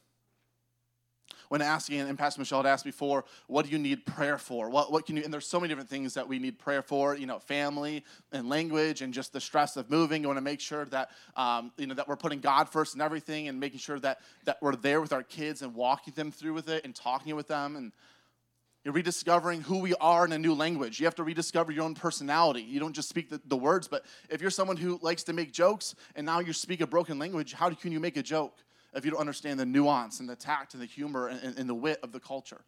When 1.49 1.63
asking, 1.63 2.01
and 2.01 2.17
Pastor 2.17 2.41
Michelle 2.41 2.63
had 2.63 2.71
asked 2.71 2.85
before, 2.85 3.25
what 3.49 3.65
do 3.65 3.73
you 3.73 3.79
need 3.79 4.07
prayer 4.07 4.39
for? 4.39 4.71
What, 4.71 4.93
what 4.93 5.05
can 5.05 5.17
you, 5.17 5.25
and 5.25 5.33
there's 5.33 5.49
so 5.49 5.59
many 5.59 5.69
different 5.69 5.91
things 5.91 6.15
that 6.15 6.29
we 6.29 6.39
need 6.39 6.61
prayer 6.61 6.81
for, 6.81 7.17
you 7.17 7.27
know, 7.27 7.41
family 7.41 8.05
and 8.31 8.49
language 8.49 9.03
and 9.03 9.13
just 9.13 9.33
the 9.33 9.41
stress 9.41 9.77
of 9.77 9.91
moving. 9.91 10.23
You 10.23 10.29
want 10.29 10.37
to 10.37 10.43
make 10.43 10.61
sure 10.61 10.85
that, 10.87 11.11
um, 11.35 11.73
you 11.77 11.89
know, 11.89 11.95
that 11.95 12.07
we're 12.07 12.15
putting 12.15 12.39
God 12.39 12.69
first 12.69 12.93
and 12.95 13.03
everything 13.03 13.49
and 13.49 13.59
making 13.59 13.81
sure 13.81 13.99
that, 13.99 14.21
that 14.45 14.59
we're 14.61 14.77
there 14.77 15.01
with 15.01 15.13
our 15.13 15.25
kids 15.25 15.63
and 15.63 15.75
walking 15.75 16.15
them 16.15 16.31
through 16.31 16.55
with 16.55 16.69
it 16.69 16.85
and 16.85 16.95
talking 16.95 17.35
with 17.35 17.49
them. 17.49 17.75
And 17.75 17.91
you're 18.85 18.95
rediscovering 18.95 19.61
who 19.61 19.79
we 19.79 19.95
are 19.97 20.25
in 20.25 20.33
a 20.33 20.39
new 20.39 20.55
language. 20.55 21.01
You 21.01 21.07
have 21.07 21.15
to 21.17 21.25
rediscover 21.25 21.71
your 21.71 21.85
own 21.85 21.95
personality. 21.95 22.63
You 22.63 22.81
don't 22.81 22.95
just 22.95 23.09
speak 23.11 23.29
the, 23.29 23.41
the, 23.45 23.57
words, 23.57 23.89
but 23.89 24.07
if 24.31 24.41
you're 24.41 24.51
someone 24.51 24.79
who 24.79 24.99
likes 25.03 25.23
to 25.25 25.35
make 25.35 25.53
jokes 25.53 25.95
and 26.17 26.25
now 26.25 26.41
you 26.41 26.53
speak 26.55 26.81
a 26.81 26.87
broken 26.87 27.19
language, 27.19 27.53
how 27.53 27.69
can 27.71 27.93
you 27.93 28.01
make 28.01 28.17
a 28.17 28.23
joke 28.23 28.57
if 28.95 29.05
you 29.05 29.11
don't 29.11 29.21
understand 29.21 29.61
the 29.61 29.67
nuance 29.67 30.21
and 30.21 30.29
the 30.29 30.37
tact 30.37 30.73
and 30.73 30.83
the 30.83 30.87
humor 30.87 31.29
and, 31.29 31.59
and, 31.59 31.69
the 31.69 31.75
wit 31.75 32.01
of 32.03 32.13
the 32.13 32.21
culture? 32.21 32.63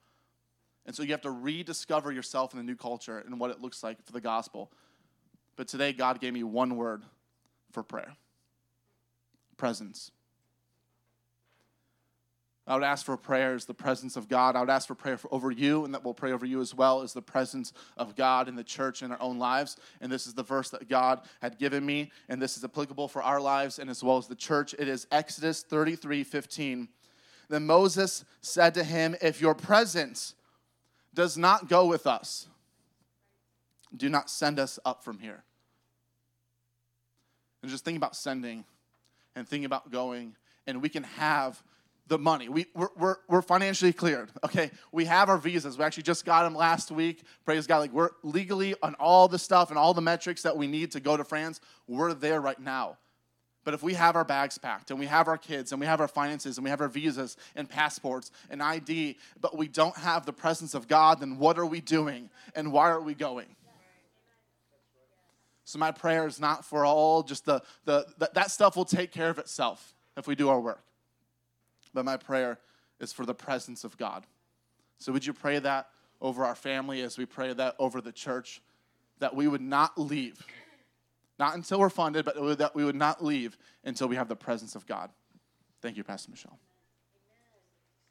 And 0.85 0.94
so 0.94 1.03
you 1.03 1.12
have 1.12 1.22
to 1.22 1.31
rediscover 1.31 2.12
yourself 2.12 2.53
in 2.53 2.59
the 2.59 2.64
new 2.64 2.77
culture 2.77 3.18
and 3.18 3.40
what 3.40 3.51
it 3.51 3.62
looks 3.62 3.83
like 3.83 4.05
for 4.05 4.12
the 4.12 4.20
gospel. 4.20 4.70
But 5.57 5.66
today, 5.68 5.92
God 5.92 6.20
gave 6.20 6.35
me 6.35 6.42
one 6.42 6.77
word 6.77 7.05
for 7.70 7.83
prayer 7.83 8.14
presence. 9.57 10.11
I 12.66 12.75
would 12.75 12.85
ask 12.85 13.05
for 13.05 13.16
prayers, 13.16 13.64
the 13.64 13.75
presence 13.75 14.16
of 14.16 14.29
God. 14.29 14.55
I 14.55 14.61
would 14.61 14.70
ask 14.70 14.87
for 14.87 14.94
prayer 14.94 15.16
for, 15.16 15.33
over 15.35 15.51
you, 15.51 15.85
and 15.85 15.92
that 15.92 16.05
we'll 16.05 16.14
pray 16.14 16.31
over 16.31 16.46
you 16.46 16.61
as 16.61 16.75
well, 16.75 17.03
is 17.03 17.12
the 17.12 17.20
presence 17.20 17.72
of 17.96 18.14
God 18.14 18.48
in 18.48 18.55
the 18.55 18.62
church 18.62 19.03
in 19.03 19.11
our 19.11 19.20
own 19.20 19.38
lives. 19.38 19.77
And 20.01 20.12
this 20.12 20.29
is 20.29 20.35
the 20.35 20.44
verse 20.44 20.70
that 20.70 20.88
God 20.88 21.22
had 21.40 21.59
given 21.59 21.85
me, 21.85 22.12
and 22.29 22.40
this 22.40 22.57
is 22.57 22.62
applicable 22.62 23.09
for 23.09 23.20
our 23.20 23.40
lives 23.40 23.81
and 23.81 23.90
as 23.90 24.05
well 24.05 24.16
as 24.16 24.29
the 24.29 24.37
church. 24.37 24.75
It 24.79 24.87
is 24.87 25.09
Exodus 25.11 25.62
33 25.62 26.22
15. 26.22 26.88
Then 27.48 27.66
Moses 27.66 28.25
said 28.40 28.75
to 28.75 28.85
him, 28.85 29.16
If 29.20 29.40
your 29.40 29.55
presence 29.55 30.35
does 31.12 31.37
not 31.37 31.68
go 31.68 31.87
with 31.87 32.07
us, 32.07 32.46
do 33.94 34.09
not 34.09 34.31
send 34.31 34.61
us 34.61 34.79
up 34.85 35.03
from 35.03 35.18
here. 35.18 35.42
And 37.61 37.70
just 37.70 37.85
think 37.85 37.96
about 37.96 38.16
sending 38.16 38.64
and 39.35 39.48
think 39.48 39.64
about 39.66 39.90
going, 39.90 40.37
and 40.66 40.81
we 40.81 40.88
can 40.88 41.03
have 41.03 41.62
the 42.06 42.18
money. 42.18 42.48
We, 42.48 42.66
we're, 42.74 42.88
we're, 42.96 43.16
we're, 43.28 43.42
financially 43.42 43.92
cleared, 43.92 44.30
okay? 44.44 44.70
We 44.90 45.04
have 45.06 45.28
our 45.28 45.38
visas. 45.38 45.78
We 45.78 45.84
actually 45.84 46.02
just 46.02 46.24
got 46.24 46.42
them 46.42 46.54
last 46.54 46.90
week. 46.90 47.22
Praise 47.44 47.66
God. 47.66 47.78
Like, 47.78 47.92
we're 47.92 48.10
legally 48.22 48.74
on 48.82 48.94
all 48.94 49.28
the 49.28 49.38
stuff 49.38 49.70
and 49.70 49.78
all 49.78 49.94
the 49.94 50.02
metrics 50.02 50.42
that 50.42 50.56
we 50.56 50.66
need 50.66 50.92
to 50.92 51.00
go 51.00 51.16
to 51.16 51.24
France. 51.24 51.60
We're 51.86 52.14
there 52.14 52.40
right 52.40 52.58
now. 52.58 52.98
But 53.64 53.74
if 53.74 53.82
we 53.82 53.94
have 53.94 54.16
our 54.16 54.24
bags 54.24 54.58
packed 54.58 54.90
and 54.90 54.98
we 54.98 55.06
have 55.06 55.28
our 55.28 55.38
kids 55.38 55.70
and 55.70 55.80
we 55.80 55.86
have 55.86 56.00
our 56.00 56.08
finances 56.08 56.58
and 56.58 56.64
we 56.64 56.70
have 56.70 56.80
our 56.80 56.88
visas 56.88 57.36
and 57.54 57.68
passports 57.68 58.32
and 58.50 58.60
ID, 58.60 59.18
but 59.40 59.56
we 59.56 59.68
don't 59.68 59.96
have 59.96 60.26
the 60.26 60.32
presence 60.32 60.74
of 60.74 60.88
God, 60.88 61.20
then 61.20 61.38
what 61.38 61.58
are 61.58 61.66
we 61.66 61.80
doing 61.80 62.28
and 62.56 62.72
why 62.72 62.90
are 62.90 63.00
we 63.00 63.14
going? 63.14 63.46
So, 65.64 65.78
my 65.78 65.92
prayer 65.92 66.26
is 66.26 66.40
not 66.40 66.64
for 66.64 66.84
all 66.84 67.22
just 67.22 67.44
the, 67.44 67.62
the, 67.84 68.04
the 68.18 68.30
that 68.34 68.50
stuff 68.50 68.76
will 68.76 68.84
take 68.84 69.12
care 69.12 69.30
of 69.30 69.38
itself 69.38 69.94
if 70.16 70.26
we 70.26 70.34
do 70.34 70.48
our 70.48 70.60
work 70.60 70.82
but 71.94 72.05
my 72.05 72.16
prayer 72.16 72.59
is 73.00 73.12
for 73.12 73.26
the 73.26 73.35
presence 73.35 73.85
of 73.85 73.96
God. 73.96 74.26
So, 74.98 75.12
would 75.12 75.26
you 75.26 75.33
pray 75.33 75.59
that 75.59 75.88
over 76.20 76.44
our 76.44 76.55
family 76.55 77.02
as 77.02 77.18
we 77.18 77.26
pray 77.26 77.52
that 77.52 77.74
over 77.78 78.00
the 78.00 78.12
church, 78.12 78.62
that 79.19 79.35
we 79.35 79.48
would 79.48 79.60
not 79.60 79.98
leave, 79.98 80.44
not 81.38 81.54
until 81.54 81.81
we're 81.81 81.90
funded, 81.90 82.25
but 82.25 82.58
that 82.58 82.75
we 82.75 82.85
would 82.85 82.96
not 82.96 83.25
leave 83.25 83.58
until 83.85 84.08
we 84.08 84.16
have 84.16 84.29
the 84.29 84.37
presence 84.37 84.75
of 84.75 84.87
God. 84.87 85.10
Thank 85.81 85.96
you, 85.96 86.04
Pastor 86.04 86.31
Michelle. 86.31 86.58